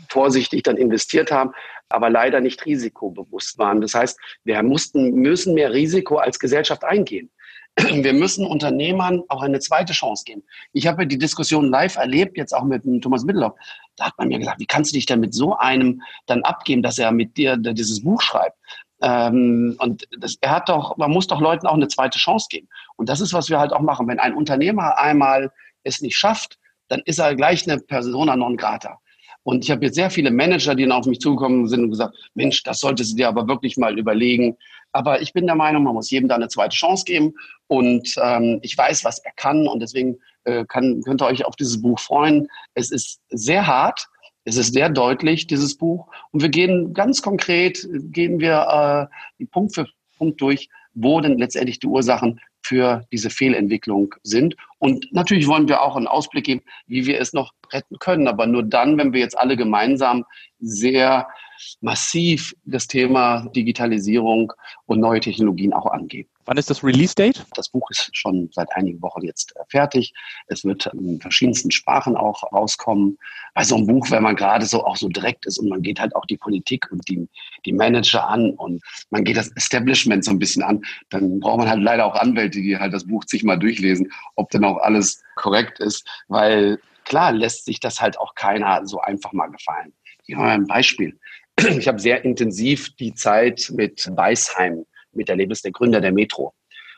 vorsichtig 0.09 0.63
dann 0.63 0.77
investiert 0.77 1.31
haben, 1.31 1.51
aber 1.89 2.09
leider 2.09 2.41
nicht 2.41 2.65
risikobewusst 2.65 3.57
waren. 3.57 3.81
Das 3.81 3.93
heißt, 3.93 4.19
wir 4.43 4.61
mussten, 4.63 5.15
müssen 5.15 5.53
mehr 5.53 5.73
Risiko 5.73 6.17
als 6.17 6.39
Gesellschaft 6.39 6.83
eingehen. 6.83 7.29
wir 8.03 8.13
müssen 8.13 8.45
Unternehmern 8.45 9.21
auch 9.27 9.41
eine 9.41 9.59
zweite 9.59 9.93
Chance 9.93 10.23
geben. 10.25 10.43
Ich 10.73 10.88
habe 10.88 11.05
die 11.05 11.17
Diskussion 11.17 11.69
live 11.69 11.97
erlebt, 11.97 12.38
jetzt 12.38 12.53
auch 12.53 12.63
mit 12.63 12.83
Thomas 13.01 13.25
Mittelhoff. 13.25 13.53
Da 13.97 14.05
hat 14.05 14.13
man 14.17 14.29
mir 14.29 14.39
gesagt, 14.39 14.59
wie 14.59 14.65
kannst 14.65 14.91
du 14.91 14.95
dich 14.95 15.05
denn 15.05 15.19
mit 15.19 15.33
so 15.33 15.55
einem 15.57 16.01
dann 16.25 16.43
abgeben, 16.43 16.81
dass 16.81 16.97
er 16.97 17.11
mit 17.11 17.38
dir 17.38 17.57
dieses 17.57 18.03
Buch 18.03 18.21
schreibt? 18.21 18.57
Ähm, 19.01 19.75
und 19.79 20.07
das, 20.17 20.38
er 20.41 20.51
hat 20.51 20.69
doch, 20.69 20.95
man 20.97 21.11
muss 21.11 21.27
doch 21.27 21.41
Leuten 21.41 21.67
auch 21.67 21.73
eine 21.73 21.88
zweite 21.88 22.17
Chance 22.17 22.47
geben. 22.49 22.69
Und 22.95 23.09
das 23.09 23.19
ist, 23.19 23.33
was 23.33 23.49
wir 23.49 23.59
halt 23.59 23.73
auch 23.73 23.81
machen. 23.81 24.07
Wenn 24.07 24.19
ein 24.19 24.33
Unternehmer 24.33 24.97
einmal 24.97 25.51
es 25.83 26.01
nicht 26.01 26.17
schafft, 26.17 26.57
dann 26.88 27.01
ist 27.05 27.19
er 27.19 27.35
gleich 27.35 27.69
eine 27.69 27.81
Persona 27.81 28.35
non 28.35 28.57
grata. 28.57 28.99
Und 29.43 29.63
ich 29.63 29.69
habe 29.69 29.85
jetzt 29.85 29.95
sehr 29.95 30.09
viele 30.09 30.31
Manager, 30.31 30.73
die 30.73 30.83
dann 30.83 30.91
auf 30.91 31.05
mich 31.05 31.19
zugekommen 31.19 31.67
sind 31.67 31.83
und 31.83 31.91
gesagt, 31.91 32.15
Mensch, 32.33 32.63
das 32.63 32.79
solltest 32.79 33.11
du 33.11 33.17
dir 33.17 33.27
aber 33.27 33.47
wirklich 33.47 33.77
mal 33.77 33.99
überlegen. 33.99 34.57
Aber 34.95 35.21
ich 35.21 35.34
bin 35.34 35.45
der 35.45 35.55
Meinung, 35.55 35.84
man 35.84 35.93
muss 35.93 36.10
jedem 36.10 36.29
da 36.29 36.36
eine 36.36 36.47
zweite 36.47 36.73
Chance 36.73 37.03
geben. 37.03 37.34
Und 37.67 38.15
ähm, 38.23 38.60
ich 38.62 38.77
weiß, 38.77 39.03
was 39.03 39.19
er 39.19 39.34
kann. 39.36 39.67
Und 39.67 39.81
deswegen 39.81 40.19
äh, 40.45 40.63
kann, 40.63 41.01
könnt 41.01 41.21
ihr 41.21 41.25
euch 41.25 41.43
auf 41.43 41.58
dieses 41.58 41.81
Buch 41.81 41.99
freuen. 41.99 42.47
Es 42.75 42.91
ist 42.91 43.19
sehr 43.29 43.67
hart. 43.67 44.08
Es 44.45 44.55
ist 44.55 44.73
sehr 44.73 44.88
deutlich, 44.88 45.47
dieses 45.47 45.75
Buch. 45.75 46.08
Und 46.31 46.43
wir 46.43 46.47
gehen 46.47 46.93
ganz 46.93 47.21
konkret, 47.21 47.86
gehen 47.91 48.39
wir 48.39 49.10
äh, 49.41 49.45
Punkt 49.47 49.75
für 49.75 49.86
Punkt 50.17 50.39
durch, 50.39 50.69
wo 50.93 51.19
denn 51.19 51.39
letztendlich 51.39 51.79
die 51.79 51.88
Ursachen 51.88 52.39
für 52.65 53.05
diese 53.12 53.29
Fehlentwicklung 53.29 54.15
sind. 54.23 54.55
Und 54.86 55.12
natürlich 55.12 55.48
wollen 55.48 55.67
wir 55.67 55.82
auch 55.82 55.95
einen 55.95 56.06
Ausblick 56.06 56.45
geben, 56.45 56.62
wie 56.86 57.08
wir 57.08 57.19
es 57.19 57.34
noch 57.34 57.54
retten 57.74 57.98
können. 57.98 58.28
Aber 58.28 58.45
nur 58.45 58.62
dann, 58.62 59.00
wenn 59.00 59.13
wir 59.13 59.19
jetzt 59.19 59.36
alle 59.36 59.58
gemeinsam 59.58 60.26
sehr 60.60 61.28
massiv 61.82 62.54
das 62.65 62.86
Thema 62.86 63.48
Digitalisierung 63.56 64.54
und 64.86 65.00
neue 65.00 65.21
Technologien 65.21 65.74
auch 65.74 65.88
angehen. 65.88 66.28
Wann 66.45 66.58
ist 66.58 66.69
das 66.69 66.84
Release-Date? 66.84 67.43
Das 67.55 67.69
Buch 67.69 67.89
ist 67.89 68.15
schon 68.15 68.49
seit 68.51 68.71
einigen 68.75 69.01
Wochen 69.01 69.23
jetzt 69.23 69.55
äh, 69.55 69.63
fertig. 69.67 70.13
Es 70.47 70.63
wird 70.63 70.86
in 70.93 71.19
verschiedensten 71.19 71.71
Sprachen 71.71 72.15
auch 72.15 72.43
rauskommen. 72.53 73.17
Bei 73.55 73.63
so 73.63 73.75
einem 73.75 73.88
Buch, 73.88 74.12
wenn 74.12 74.21
man 74.21 74.36
gerade 74.36 74.65
so 74.65 74.86
auch 74.86 74.95
so 74.95 75.10
direkt 75.10 75.47
ist 75.47 75.58
und 75.58 75.69
man 75.69 75.81
geht 75.81 75.99
halt 75.99 76.15
auch 76.15 76.25
die 76.25 76.38
Politik 76.38 76.91
und 76.91 77.08
die, 77.10 77.27
die 77.65 77.73
Manager 77.73 78.27
an 78.27 78.51
und 78.51 78.84
man 79.10 79.23
geht 79.23 79.38
das 79.38 79.51
Establishment 79.55 80.23
so 80.23 80.31
ein 80.31 80.39
bisschen 80.39 80.62
an, 80.62 80.84
dann 81.10 81.39
braucht 81.39 81.60
man 81.60 81.69
halt 81.69 81.81
leider 81.81 82.05
auch 82.05 82.15
Anwälte, 82.15 82.62
die 82.62 82.77
halt 82.77 82.93
das 82.93 83.08
Buch 83.08 83.23
sich 83.25 83.43
mal 83.43 83.58
durchlesen, 83.58 84.12
ob 84.36 84.51
denn 84.51 84.63
auch 84.65 84.77
alles 84.77 85.23
korrekt 85.36 85.79
ist, 85.79 86.08
weil 86.27 86.79
klar 87.05 87.31
lässt 87.31 87.65
sich 87.65 87.79
das 87.79 88.01
halt 88.01 88.19
auch 88.19 88.36
keiner 88.36 88.86
so 88.86 88.99
einfach 88.99 89.34
mal 89.34 89.47
gefallen. 89.47 89.93
Hier 90.25 90.38
wir 90.38 90.45
ein 90.45 90.67
Beispiel. 90.67 91.17
Ich 91.79 91.88
habe 91.88 91.99
sehr 91.99 92.25
intensiv 92.25 92.93
die 92.97 93.13
Zeit 93.13 93.71
mit 93.73 94.12
Weisheim 94.13 94.86
miterlebt, 95.15 95.51
ist 95.51 95.65
der 95.65 95.71
Gründer 95.71 96.01
der 96.01 96.12
Metro. 96.12 96.54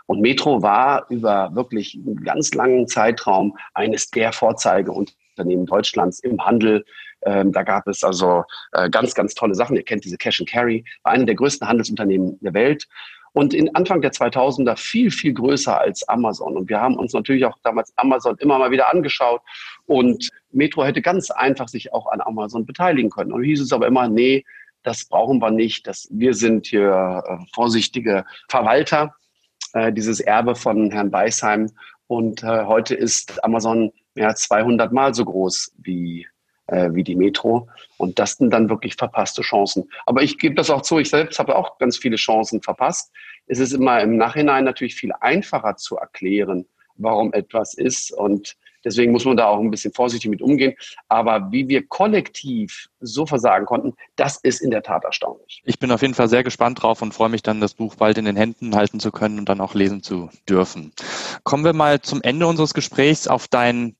Und 0.07 0.21
Metro 0.21 0.61
war 0.61 1.05
über 1.09 1.53
wirklich 1.53 1.95
einen 1.95 2.23
ganz 2.23 2.53
langen 2.53 2.87
Zeitraum 2.87 3.57
eines 3.73 4.09
der 4.09 4.31
Vorzeigeunternehmen 4.31 5.65
Deutschlands 5.65 6.19
im 6.19 6.43
Handel. 6.43 6.85
Ähm, 7.25 7.51
da 7.51 7.63
gab 7.63 7.87
es 7.87 8.03
also 8.03 8.43
äh, 8.71 8.89
ganz, 8.89 9.13
ganz 9.13 9.35
tolle 9.35 9.53
Sachen. 9.53 9.75
Ihr 9.75 9.83
kennt 9.83 10.05
diese 10.05 10.17
Cash 10.17 10.39
and 10.39 10.49
Carry, 10.49 10.85
war 11.03 11.11
eine 11.11 11.25
der 11.25 11.35
größten 11.35 11.67
Handelsunternehmen 11.67 12.39
der 12.41 12.53
Welt. 12.53 12.87
Und 13.33 13.53
in 13.53 13.75
Anfang 13.75 14.01
der 14.01 14.11
2000er 14.11 14.77
viel, 14.77 15.11
viel 15.11 15.33
größer 15.33 15.79
als 15.79 16.07
Amazon. 16.07 16.57
Und 16.57 16.69
wir 16.69 16.79
haben 16.79 16.95
uns 16.95 17.13
natürlich 17.13 17.45
auch 17.45 17.57
damals 17.63 17.93
Amazon 17.97 18.35
immer 18.39 18.57
mal 18.57 18.71
wieder 18.71 18.91
angeschaut. 18.91 19.41
Und 19.85 20.29
Metro 20.51 20.83
hätte 20.83 21.01
ganz 21.01 21.29
einfach 21.29 21.67
sich 21.67 21.93
auch 21.93 22.07
an 22.07 22.21
Amazon 22.21 22.65
beteiligen 22.65 23.09
können. 23.09 23.31
Und 23.31 23.43
hieß 23.43 23.61
es 23.61 23.73
aber 23.73 23.87
immer, 23.87 24.07
nee, 24.07 24.43
das 24.87 25.03
brauchen 25.05 25.39
wir 25.39 25.51
nicht. 25.51 25.85
Das, 25.85 26.07
wir 26.11 26.33
sind 26.33 26.67
hier 26.67 27.23
äh, 27.27 27.45
vorsichtige 27.53 28.25
Verwalter, 28.47 29.13
äh, 29.73 29.91
dieses 29.91 30.21
Erbe 30.21 30.55
von 30.55 30.91
Herrn 30.91 31.11
Beisheim. 31.11 31.69
Und 32.07 32.41
äh, 32.41 32.63
heute 32.63 32.95
ist 32.95 33.43
Amazon 33.43 33.91
mehr 34.15 34.29
als 34.29 34.43
200 34.43 34.93
Mal 34.93 35.13
so 35.13 35.25
groß 35.25 35.73
wie, 35.79 36.25
äh, 36.67 36.89
wie 36.93 37.03
die 37.03 37.17
Metro. 37.17 37.67
Und 37.97 38.17
das 38.17 38.33
sind 38.33 38.51
dann 38.51 38.69
wirklich 38.69 38.95
verpasste 38.95 39.41
Chancen. 39.41 39.89
Aber 40.05 40.23
ich 40.23 40.37
gebe 40.37 40.55
das 40.55 40.69
auch 40.69 40.83
zu, 40.83 40.99
ich 40.99 41.09
selbst 41.09 41.37
habe 41.37 41.57
auch 41.57 41.77
ganz 41.79 41.97
viele 41.97 42.15
Chancen 42.15 42.61
verpasst. 42.61 43.11
Es 43.47 43.59
ist 43.59 43.73
immer 43.73 43.99
im 43.99 44.15
Nachhinein 44.15 44.63
natürlich 44.63 44.95
viel 44.95 45.11
einfacher 45.19 45.75
zu 45.75 45.97
erklären, 45.97 46.65
warum 46.95 47.33
etwas 47.33 47.73
ist. 47.73 48.13
Und 48.13 48.55
Deswegen 48.87 49.11
muss 49.11 49.25
man 49.25 49.35
da 49.35 49.47
auch 49.47 49.59
ein 49.59 49.69
bisschen 49.69 49.93
vorsichtig 49.93 50.31
mit 50.31 50.41
umgehen. 50.41 50.73
Aber 51.09 51.51
wie 51.51 51.67
wir 51.67 51.85
kollektiv 51.85 52.87
so 53.01 53.25
versagen 53.25 53.65
konnten, 53.65 53.93
das 54.15 54.37
ist 54.37 54.61
in 54.61 54.71
der 54.71 54.81
Tat 54.81 55.03
erstaunlich. 55.03 55.61
Ich 55.65 55.77
bin 55.77 55.91
auf 55.91 56.01
jeden 56.01 56.13
Fall 56.13 56.29
sehr 56.29 56.43
gespannt 56.43 56.81
drauf 56.81 57.01
und 57.01 57.13
freue 57.13 57.29
mich 57.29 57.43
dann, 57.43 57.59
das 57.59 57.73
Buch 57.73 57.95
bald 57.95 58.17
in 58.17 58.23
den 58.23 58.37
Händen 58.37 58.75
halten 58.75 59.01
zu 59.01 59.11
können 59.11 59.39
und 59.39 59.49
dann 59.49 59.59
auch 59.59 59.75
lesen 59.75 60.01
zu 60.01 60.29
dürfen. 60.47 60.93
Kommen 61.43 61.65
wir 61.65 61.73
mal 61.73 62.01
zum 62.01 62.21
Ende 62.21 62.47
unseres 62.47 62.73
Gesprächs 62.73 63.27
auf 63.27 63.49
dein 63.49 63.97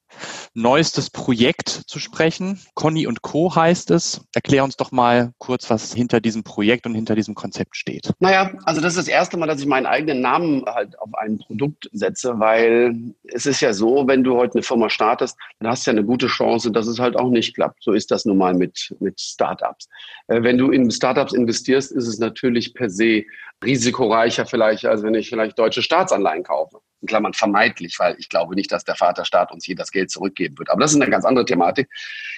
neuestes 0.54 1.10
Projekt 1.10 1.70
zu 1.70 2.00
sprechen. 2.00 2.60
Conny 2.74 3.08
und 3.08 3.22
Co. 3.22 3.56
heißt 3.56 3.92
es. 3.92 4.22
Erklär 4.34 4.64
uns 4.64 4.76
doch 4.76 4.92
mal 4.92 5.34
kurz, 5.38 5.70
was 5.70 5.94
hinter 5.94 6.20
diesem 6.20 6.44
Projekt 6.44 6.86
und 6.86 6.96
hinter 6.96 7.16
diesem 7.16 7.36
Konzept 7.36 7.76
steht. 7.76 8.12
Naja, 8.20 8.52
also 8.64 8.82
das 8.82 8.94
ist 8.94 9.00
das 9.00 9.08
erste 9.08 9.38
Mal, 9.38 9.48
dass 9.48 9.62
ich 9.62 9.68
meinen 9.68 9.86
eigenen 9.86 10.22
Namen 10.22 10.64
halt 10.66 10.98
auf 11.00 11.14
ein 11.16 11.38
Produkt 11.38 11.90
setze, 11.94 12.40
weil 12.40 12.96
es 13.24 13.46
ist 13.46 13.62
ja 13.62 13.74
so, 13.74 14.08
wenn 14.08 14.24
du 14.24 14.36
heute 14.36 14.56
eine 14.56 14.64
Firma 14.64 14.90
startest, 14.90 15.38
dann 15.60 15.70
hast 15.70 15.86
du 15.86 15.92
ja 15.92 15.98
eine 15.98 16.06
gute 16.06 16.28
Chance, 16.28 16.72
dass 16.72 16.88
es 16.88 17.00
halt 17.00 17.16
auch 17.16 17.30
nicht 17.30 17.56
klappt. 17.56 17.84
So 17.84 17.92
ist 17.92 18.12
das 18.12 18.26
nun 18.26 18.38
mal 18.38 18.54
mit, 18.54 18.96
mit 19.00 19.20
Startups. 19.20 19.88
Äh, 20.28 20.44
wenn 20.44 20.58
du 20.58 20.72
in 20.72 20.90
Startups 20.92 21.34
investierst, 21.34 21.92
ist 21.92 22.08
es 22.08 22.20
natürlich 22.20 22.74
per 22.74 22.90
se 22.90 23.24
risikoreicher 23.64 24.46
vielleicht, 24.46 24.86
als 24.86 25.04
wenn 25.04 25.16
ich 25.16 25.30
vielleicht 25.30 25.58
deutsche 25.58 25.82
Staatsanleihen 25.82 26.44
kaufe 26.44 26.80
in 27.02 27.08
Klammern 27.08 27.34
vermeidlich, 27.34 27.98
weil 28.00 28.16
ich 28.20 28.30
glaube 28.30 28.56
nicht, 28.56 28.72
dass 28.72 28.84
der 28.84 28.96
Vaterstaat 28.96 29.52
uns 29.52 29.66
hier 29.66 29.76
das 29.76 29.92
Geld 29.92 30.12
zurückgeben 30.12 30.58
wird. 30.58 30.70
Aber 30.70 30.82
das 30.82 30.92
ist 30.92 31.02
eine 31.02 31.10
ganz 31.10 31.26
andere 31.26 31.46
Thematik. 31.46 31.90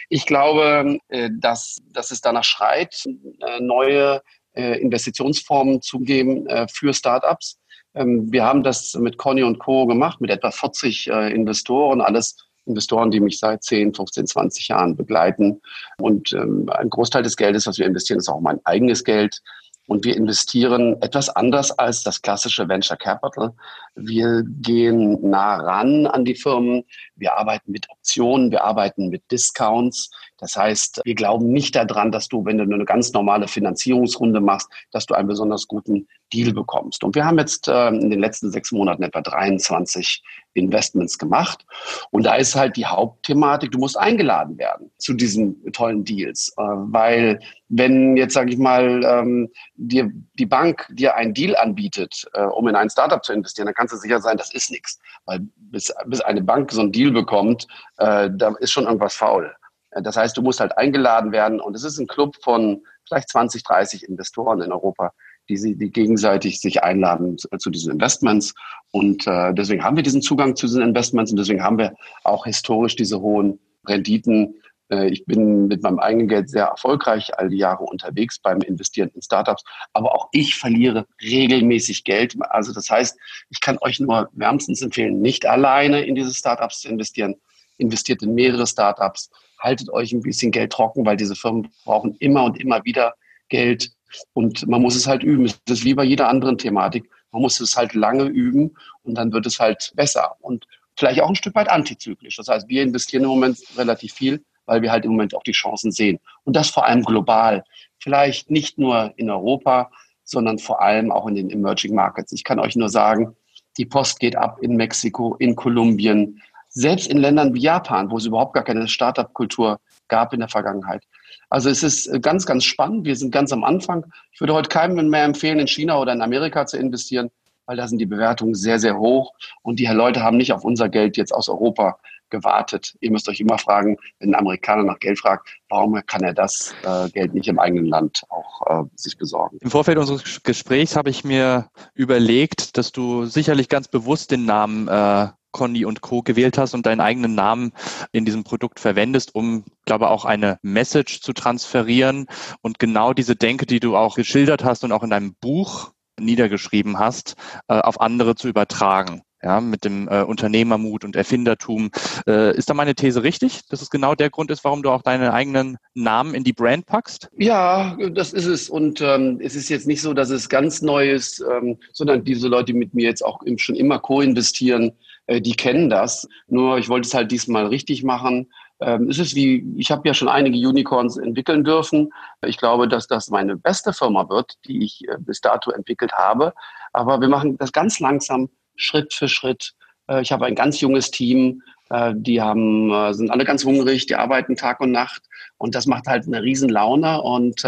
Ich 0.09 0.25
glaube, 0.25 0.97
äh, 1.09 1.29
dass, 1.31 1.77
dass 1.91 2.11
es 2.11 2.21
danach 2.21 2.43
schreit, 2.43 3.05
äh, 3.05 3.59
neue 3.59 4.21
äh, 4.53 4.79
Investitionsformen 4.81 5.81
zu 5.81 5.99
geben 5.99 6.47
für 6.71 6.93
Startups. 6.93 7.59
Ähm, 7.93 8.31
wir 8.31 8.43
haben 8.43 8.63
das 8.63 8.95
mit 8.95 9.17
Conny 9.17 9.43
und 9.43 9.59
Co. 9.59 9.85
gemacht, 9.85 10.19
mit 10.21 10.31
etwa 10.31 10.51
40 10.51 11.07
Investoren, 11.07 12.01
alles 12.01 12.35
Investoren, 12.65 13.11
die 13.11 13.19
mich 13.19 13.39
seit 13.39 13.63
10, 13.63 13.93
15, 13.93 14.27
20 14.27 14.67
Jahren 14.67 14.95
begleiten. 14.95 15.61
Und 15.97 16.33
ähm, 16.33 16.69
ein 16.69 16.89
Großteil 16.89 17.23
des 17.23 17.35
Geldes, 17.35 17.67
was 17.67 17.77
wir 17.77 17.85
investieren, 17.85 18.19
ist 18.19 18.29
auch 18.29 18.41
mein 18.41 18.59
eigenes 18.65 19.03
Geld. 19.03 19.41
Und 19.89 20.05
wir 20.05 20.15
investieren 20.15 21.01
etwas 21.01 21.29
anders 21.29 21.71
als 21.71 22.03
das 22.03 22.21
klassische 22.21 22.69
Venture 22.69 22.95
Capital. 22.95 23.53
Wir 23.95 24.43
gehen 24.45 25.17
nah 25.29 25.57
ran 25.57 26.07
an 26.07 26.25
die 26.25 26.35
Firmen. 26.35 26.83
Wir 27.15 27.37
arbeiten 27.37 27.71
mit 27.71 27.89
Optionen, 27.89 28.51
wir 28.51 28.63
arbeiten 28.63 29.09
mit 29.09 29.31
Discounts. 29.31 30.09
Das 30.37 30.55
heißt, 30.55 31.01
wir 31.03 31.15
glauben 31.15 31.51
nicht 31.51 31.75
daran, 31.75 32.11
dass 32.11 32.27
du, 32.27 32.45
wenn 32.45 32.57
du 32.57 32.63
eine 32.63 32.85
ganz 32.85 33.11
normale 33.11 33.47
Finanzierungsrunde 33.47 34.39
machst, 34.39 34.69
dass 34.91 35.05
du 35.05 35.13
einen 35.13 35.27
besonders 35.27 35.67
guten 35.67 36.07
Deal 36.33 36.53
bekommst. 36.53 37.03
Und 37.03 37.15
wir 37.15 37.25
haben 37.25 37.37
jetzt 37.39 37.67
äh, 37.67 37.87
in 37.89 38.09
den 38.09 38.19
letzten 38.19 38.51
sechs 38.51 38.71
Monaten 38.71 39.03
etwa 39.03 39.21
23 39.21 40.23
Investments 40.53 41.17
gemacht. 41.17 41.65
Und 42.11 42.23
da 42.25 42.35
ist 42.35 42.55
halt 42.55 42.75
die 42.77 42.85
Hauptthematik, 42.85 43.71
du 43.71 43.79
musst 43.79 43.97
eingeladen 43.97 44.57
werden 44.57 44.91
zu 44.97 45.13
diesen 45.13 45.71
tollen 45.71 46.03
Deals. 46.03 46.53
Äh, 46.57 46.61
weil 46.63 47.39
wenn 47.69 48.17
jetzt, 48.17 48.33
sage 48.33 48.51
ich 48.51 48.57
mal, 48.57 49.03
ähm, 49.03 49.49
dir 49.75 50.11
die 50.33 50.45
Bank 50.45 50.87
dir 50.91 51.15
einen 51.15 51.33
Deal 51.33 51.55
anbietet, 51.55 52.25
äh, 52.33 52.43
um 52.43 52.67
in 52.67 52.75
ein 52.75 52.89
Startup 52.89 53.23
zu 53.23 53.33
investieren, 53.33 53.65
dann 53.65 53.75
kannst 53.75 53.88
du 53.91 53.97
sicher 53.97 54.21
sein, 54.21 54.37
das 54.37 54.53
ist 54.53 54.71
nichts. 54.71 54.99
Weil 55.25 55.41
bis, 55.55 55.93
bis 56.07 56.21
eine 56.21 56.41
Bank 56.41 56.71
so 56.71 56.81
einen 56.81 56.91
Deal 56.91 57.11
bekommt, 57.11 57.67
äh, 57.97 58.29
da 58.31 58.55
ist 58.59 58.71
schon 58.71 58.85
irgendwas 58.85 59.15
faul. 59.15 59.53
Äh, 59.91 60.01
das 60.01 60.17
heißt, 60.17 60.37
du 60.37 60.41
musst 60.41 60.59
halt 60.59 60.77
eingeladen 60.77 61.31
werden 61.31 61.59
und 61.59 61.75
es 61.75 61.83
ist 61.83 61.99
ein 61.99 62.07
Club 62.07 62.35
von 62.43 62.83
vielleicht 63.07 63.29
20, 63.29 63.63
30 63.63 64.07
Investoren 64.07 64.61
in 64.61 64.71
Europa, 64.71 65.11
die 65.49 65.57
sie 65.57 65.75
die 65.75 65.91
gegenseitig 65.91 66.61
sich 66.61 66.83
einladen 66.83 67.37
zu, 67.37 67.47
zu 67.57 67.69
diesen 67.69 67.91
Investments. 67.91 68.53
Und 68.91 69.27
äh, 69.27 69.53
deswegen 69.53 69.83
haben 69.83 69.95
wir 69.95 70.03
diesen 70.03 70.21
Zugang 70.21 70.55
zu 70.55 70.67
diesen 70.67 70.83
Investments 70.83 71.31
und 71.31 71.37
deswegen 71.37 71.63
haben 71.63 71.77
wir 71.77 71.95
auch 72.23 72.45
historisch 72.45 72.95
diese 72.95 73.19
hohen 73.19 73.59
Renditen. 73.87 74.61
Äh, 74.89 75.09
ich 75.09 75.25
bin 75.25 75.67
mit 75.67 75.83
meinem 75.83 75.99
eigenen 75.99 76.27
Geld 76.27 76.49
sehr 76.49 76.65
erfolgreich 76.65 77.37
all 77.37 77.49
die 77.49 77.57
Jahre 77.57 77.83
unterwegs 77.83 78.39
beim 78.39 78.61
Investieren 78.61 79.09
in 79.13 79.21
Startups. 79.21 79.63
Aber 79.93 80.13
auch 80.13 80.29
ich 80.31 80.55
verliere 80.55 81.05
regelmäßig 81.21 82.03
Geld. 82.03 82.35
Also 82.49 82.73
das 82.73 82.89
heißt, 82.89 83.17
ich 83.49 83.61
kann 83.61 83.77
euch 83.81 83.99
nur 83.99 84.29
wärmstens 84.33 84.81
empfehlen, 84.81 85.21
nicht 85.21 85.45
alleine 85.45 86.01
in 86.01 86.15
diese 86.15 86.33
Startups 86.33 86.81
zu 86.81 86.89
investieren. 86.89 87.35
Investiert 87.77 88.21
in 88.23 88.33
mehrere 88.33 88.67
Startups. 88.67 89.29
Haltet 89.59 89.89
euch 89.89 90.11
ein 90.11 90.21
bisschen 90.21 90.51
Geld 90.51 90.71
trocken, 90.71 91.05
weil 91.05 91.17
diese 91.17 91.35
Firmen 91.35 91.69
brauchen 91.85 92.15
immer 92.19 92.43
und 92.43 92.59
immer 92.59 92.83
wieder 92.85 93.15
Geld 93.49 93.91
und 94.33 94.67
man 94.67 94.81
muss 94.81 94.95
es 94.95 95.07
halt 95.07 95.23
üben. 95.23 95.45
Es 95.45 95.59
ist 95.69 95.85
wie 95.85 95.93
bei 95.93 96.03
jeder 96.03 96.29
anderen 96.29 96.57
Thematik. 96.57 97.09
Man 97.31 97.41
muss 97.41 97.59
es 97.59 97.77
halt 97.77 97.93
lange 97.93 98.23
üben 98.23 98.75
und 99.03 99.15
dann 99.15 99.31
wird 99.31 99.45
es 99.45 99.59
halt 99.59 99.91
besser 99.95 100.35
und 100.39 100.65
vielleicht 100.97 101.21
auch 101.21 101.29
ein 101.29 101.35
Stück 101.35 101.55
weit 101.55 101.69
antizyklisch. 101.69 102.35
Das 102.37 102.47
heißt, 102.47 102.67
wir 102.67 102.83
investieren 102.83 103.23
im 103.23 103.29
Moment 103.29 103.59
relativ 103.77 104.13
viel, 104.13 104.43
weil 104.69 104.81
wir 104.81 104.91
halt 104.91 105.03
im 105.03 105.11
Moment 105.11 105.35
auch 105.35 105.43
die 105.43 105.51
Chancen 105.51 105.91
sehen. 105.91 106.19
Und 106.45 106.55
das 106.55 106.69
vor 106.69 106.85
allem 106.85 107.03
global. 107.03 107.63
Vielleicht 107.97 108.49
nicht 108.49 108.77
nur 108.77 109.11
in 109.17 109.29
Europa, 109.29 109.91
sondern 110.23 110.59
vor 110.59 110.81
allem 110.81 111.11
auch 111.11 111.27
in 111.27 111.35
den 111.35 111.49
Emerging 111.49 111.95
Markets. 111.95 112.31
Ich 112.31 112.43
kann 112.43 112.59
euch 112.59 112.75
nur 112.75 112.89
sagen, 112.89 113.35
die 113.77 113.85
Post 113.85 114.19
geht 114.19 114.35
ab 114.35 114.59
in 114.61 114.75
Mexiko, 114.75 115.35
in 115.39 115.55
Kolumbien, 115.55 116.41
selbst 116.69 117.07
in 117.07 117.17
Ländern 117.17 117.53
wie 117.55 117.61
Japan, 117.61 118.11
wo 118.11 118.17
es 118.17 118.25
überhaupt 118.25 118.53
gar 118.53 118.63
keine 118.63 118.87
Startup-Kultur 118.87 119.79
gab 120.07 120.33
in 120.33 120.39
der 120.39 120.49
Vergangenheit. 120.49 121.03
Also 121.49 121.69
es 121.69 121.81
ist 121.81 122.07
äh, 122.07 122.19
ganz, 122.19 122.45
ganz 122.45 122.63
spannend. 122.63 123.05
Wir 123.05 123.15
sind 123.15 123.31
ganz 123.31 123.51
am 123.51 123.63
Anfang. 123.63 124.05
Ich 124.31 124.39
würde 124.39 124.53
heute 124.53 124.69
keinem 124.69 125.09
mehr 125.09 125.23
empfehlen, 125.23 125.59
in 125.59 125.67
China 125.67 125.99
oder 125.99 126.13
in 126.13 126.21
Amerika 126.21 126.65
zu 126.67 126.77
investieren, 126.77 127.31
weil 127.65 127.77
da 127.77 127.87
sind 127.87 127.97
die 127.97 128.05
Bewertungen 128.05 128.53
sehr, 128.53 128.79
sehr 128.79 128.97
hoch 128.97 129.33
und 129.63 129.79
die 129.79 129.87
Leute 129.87 130.21
haben 130.21 130.37
nicht 130.37 130.53
auf 130.53 130.63
unser 130.63 130.89
Geld 130.89 131.17
jetzt 131.17 131.33
aus 131.33 131.49
Europa 131.49 131.99
gewartet. 132.29 132.95
Ihr 132.99 133.11
müsst 133.11 133.29
euch 133.29 133.39
immer 133.39 133.57
fragen, 133.57 133.97
wenn 134.19 134.29
ein 134.29 134.39
Amerikaner 134.39 134.83
nach 134.83 134.99
Geld 134.99 135.19
fragt, 135.19 135.49
warum 135.69 135.99
kann 136.05 136.23
er 136.23 136.33
das 136.33 136.73
äh, 136.83 137.09
Geld 137.09 137.33
nicht 137.33 137.47
im 137.47 137.59
eigenen 137.59 137.85
Land 137.85 138.23
auch 138.29 138.83
äh, 138.83 138.89
sich 138.95 139.17
besorgen? 139.17 139.57
Im 139.61 139.71
Vorfeld 139.71 139.97
unseres 139.97 140.43
Gesprächs 140.43 140.95
habe 140.95 141.09
ich 141.09 141.23
mir 141.23 141.69
überlegt, 141.93 142.77
dass 142.77 142.91
du 142.91 143.25
sicherlich 143.25 143.69
ganz 143.69 143.87
bewusst 143.87 144.31
den 144.31 144.45
Namen 144.45 144.87
äh, 144.87 145.27
Conny 145.51 145.85
und 145.85 146.01
Co. 146.01 146.21
gewählt 146.21 146.57
hast 146.57 146.73
und 146.73 146.85
deinen 146.85 147.01
eigenen 147.01 147.35
Namen 147.35 147.71
in 148.11 148.25
diesem 148.25 148.43
Produkt 148.43 148.79
verwendest, 148.79 149.33
um, 149.33 149.65
glaube 149.85 150.09
auch 150.09 150.25
eine 150.25 150.59
Message 150.61 151.21
zu 151.21 151.33
transferieren 151.33 152.27
und 152.61 152.79
genau 152.79 153.13
diese 153.13 153.35
Denke, 153.35 153.65
die 153.65 153.79
du 153.79 153.95
auch 153.95 154.15
geschildert 154.15 154.63
hast 154.63 154.83
und 154.83 154.91
auch 154.91 155.03
in 155.03 155.09
deinem 155.09 155.35
Buch 155.41 155.91
niedergeschrieben 156.19 156.99
hast, 156.99 157.35
äh, 157.67 157.79
auf 157.79 157.99
andere 158.01 158.35
zu 158.35 158.47
übertragen 158.47 159.23
ja, 159.41 159.61
mit 159.61 159.85
dem 159.85 160.07
äh, 160.07 160.23
Unternehmermut 160.23 161.05
und 161.05 161.15
Erfindertum. 161.15 161.91
Äh, 162.27 162.55
ist 162.57 162.69
da 162.69 162.73
meine 162.73 162.95
These 162.95 163.23
richtig, 163.23 163.65
dass 163.69 163.81
es 163.81 163.89
genau 163.89 164.15
der 164.15 164.29
Grund 164.29 164.51
ist, 164.51 164.63
warum 164.63 164.83
du 164.83 164.89
auch 164.89 165.01
deinen 165.01 165.29
eigenen 165.29 165.77
Namen 165.93 166.33
in 166.33 166.43
die 166.43 166.53
Brand 166.53 166.85
packst? 166.85 167.29
Ja, 167.37 167.97
das 168.11 168.33
ist 168.33 168.45
es. 168.45 168.69
Und 168.69 169.01
ähm, 169.01 169.39
es 169.41 169.55
ist 169.55 169.69
jetzt 169.69 169.87
nicht 169.87 170.01
so, 170.01 170.13
dass 170.13 170.29
es 170.29 170.49
ganz 170.49 170.81
neu 170.81 171.09
ist, 171.09 171.41
ähm, 171.41 171.77
sondern 171.93 172.23
diese 172.23 172.47
Leute, 172.47 172.65
die 172.65 172.73
mit 172.73 172.93
mir 172.93 173.05
jetzt 173.05 173.23
auch 173.23 173.41
schon 173.57 173.75
immer 173.75 173.99
co-investieren, 173.99 174.91
äh, 175.27 175.41
die 175.41 175.53
kennen 175.53 175.89
das. 175.89 176.27
Nur 176.47 176.77
ich 176.77 176.89
wollte 176.89 177.07
es 177.07 177.13
halt 177.13 177.31
diesmal 177.31 177.67
richtig 177.67 178.03
machen. 178.03 178.51
Ähm, 178.81 179.09
es 179.09 179.19
ist 179.19 179.35
wie, 179.35 179.65
ich 179.77 179.91
habe 179.91 180.07
ja 180.07 180.13
schon 180.13 180.29
einige 180.29 180.57
Unicorns 180.67 181.17
entwickeln 181.17 181.63
dürfen. 181.63 182.09
Ich 182.45 182.57
glaube, 182.57 182.87
dass 182.87 183.07
das 183.07 183.29
meine 183.29 183.57
beste 183.57 183.93
Firma 183.93 184.29
wird, 184.29 184.55
die 184.65 184.83
ich 184.83 185.01
äh, 185.07 185.17
bis 185.19 185.41
dato 185.41 185.71
entwickelt 185.71 186.13
habe. 186.13 186.53
Aber 186.93 187.21
wir 187.21 187.27
machen 187.27 187.57
das 187.57 187.71
ganz 187.71 187.99
langsam 187.99 188.49
Schritt 188.79 189.13
für 189.13 189.27
Schritt. 189.27 189.73
Äh, 190.07 190.21
ich 190.21 190.31
habe 190.31 190.45
ein 190.45 190.55
ganz 190.55 190.81
junges 190.81 191.11
Team, 191.11 191.61
äh, 191.89 192.13
die 192.15 192.41
haben, 192.41 192.91
äh, 192.91 193.13
sind 193.13 193.29
alle 193.29 193.45
ganz 193.45 193.63
hungrig, 193.63 194.07
die 194.07 194.15
arbeiten 194.15 194.55
Tag 194.55 194.79
und 194.79 194.91
Nacht 194.91 195.23
und 195.57 195.75
das 195.75 195.85
macht 195.85 196.07
halt 196.07 196.25
eine 196.25 196.41
riesen 196.41 196.69
Laune 196.69 197.21
und 197.21 197.63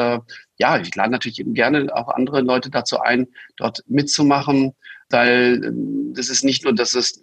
ja, 0.57 0.77
ich 0.77 0.95
lade 0.95 1.11
natürlich 1.11 1.43
gerne 1.43 1.93
auch 1.93 2.07
andere 2.07 2.41
Leute 2.41 2.69
dazu 2.69 2.99
ein, 2.99 3.27
dort 3.57 3.83
mitzumachen, 3.87 4.73
weil 5.09 5.73
das 6.13 6.29
ist 6.29 6.43
nicht 6.43 6.63
nur, 6.63 6.73
dass 6.73 6.95
es 6.95 7.21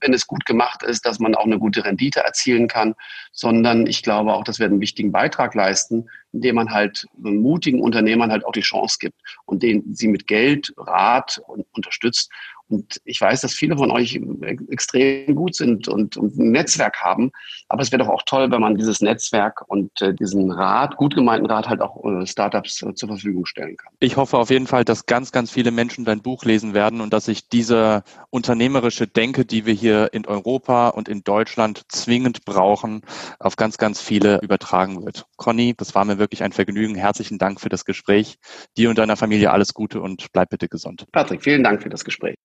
wenn 0.00 0.14
es 0.14 0.26
gut 0.26 0.46
gemacht 0.46 0.82
ist, 0.82 1.06
dass 1.06 1.18
man 1.18 1.34
auch 1.34 1.44
eine 1.44 1.58
gute 1.58 1.84
Rendite 1.84 2.20
erzielen 2.20 2.68
kann, 2.68 2.94
sondern 3.32 3.86
ich 3.86 4.02
glaube 4.02 4.34
auch, 4.34 4.44
dass 4.44 4.58
wir 4.58 4.66
einen 4.66 4.80
wichtigen 4.80 5.12
Beitrag 5.12 5.54
leisten, 5.54 6.08
indem 6.32 6.56
man 6.56 6.70
halt 6.70 7.06
mutigen 7.16 7.80
Unternehmern 7.80 8.30
halt 8.30 8.44
auch 8.44 8.52
die 8.52 8.60
Chance 8.60 8.98
gibt 9.00 9.18
und 9.44 9.62
denen 9.62 9.94
sie 9.94 10.08
mit 10.08 10.26
Geld, 10.26 10.72
Rat 10.76 11.40
unterstützt. 11.72 12.30
Und 12.68 13.00
ich 13.04 13.20
weiß, 13.20 13.42
dass 13.42 13.54
viele 13.54 13.76
von 13.76 13.90
euch 13.90 14.20
extrem 14.68 15.34
gut 15.34 15.54
sind 15.54 15.86
und, 15.88 16.16
und 16.16 16.36
ein 16.36 16.50
Netzwerk 16.50 17.00
haben. 17.00 17.30
Aber 17.68 17.82
es 17.82 17.92
wäre 17.92 18.02
doch 18.02 18.10
auch 18.10 18.22
toll, 18.26 18.50
wenn 18.50 18.60
man 18.60 18.76
dieses 18.76 19.00
Netzwerk 19.00 19.62
und 19.68 20.00
äh, 20.02 20.14
diesen 20.14 20.50
Rat, 20.50 20.96
gut 20.96 21.14
gemeinten 21.14 21.46
Rat, 21.46 21.68
halt 21.68 21.80
auch 21.80 22.04
äh, 22.04 22.26
Startups 22.26 22.82
äh, 22.82 22.94
zur 22.94 23.08
Verfügung 23.08 23.46
stellen 23.46 23.76
kann. 23.76 23.92
Ich 24.00 24.16
hoffe 24.16 24.38
auf 24.38 24.50
jeden 24.50 24.66
Fall, 24.66 24.84
dass 24.84 25.06
ganz, 25.06 25.30
ganz 25.30 25.50
viele 25.50 25.70
Menschen 25.70 26.04
dein 26.04 26.22
Buch 26.22 26.44
lesen 26.44 26.74
werden 26.74 27.00
und 27.00 27.12
dass 27.12 27.26
sich 27.26 27.48
diese 27.48 28.02
unternehmerische 28.30 29.06
Denke, 29.06 29.44
die 29.44 29.64
wir 29.64 29.74
hier 29.74 30.12
in 30.12 30.26
Europa 30.26 30.88
und 30.88 31.08
in 31.08 31.22
Deutschland 31.22 31.82
zwingend 31.88 32.44
brauchen, 32.44 33.02
auf 33.38 33.56
ganz, 33.56 33.78
ganz 33.78 34.00
viele 34.00 34.40
übertragen 34.42 35.04
wird. 35.04 35.26
Conny, 35.36 35.74
das 35.76 35.94
war 35.94 36.04
mir 36.04 36.18
wirklich 36.18 36.42
ein 36.42 36.52
Vergnügen. 36.52 36.96
Herzlichen 36.96 37.38
Dank 37.38 37.60
für 37.60 37.68
das 37.68 37.84
Gespräch. 37.84 38.38
Dir 38.76 38.90
und 38.90 38.98
deiner 38.98 39.16
Familie 39.16 39.52
alles 39.52 39.72
Gute 39.72 40.00
und 40.00 40.32
bleib 40.32 40.50
bitte 40.50 40.68
gesund. 40.68 41.06
Patrick, 41.12 41.42
vielen 41.42 41.62
Dank 41.62 41.82
für 41.82 41.88
das 41.88 42.04
Gespräch. 42.04 42.36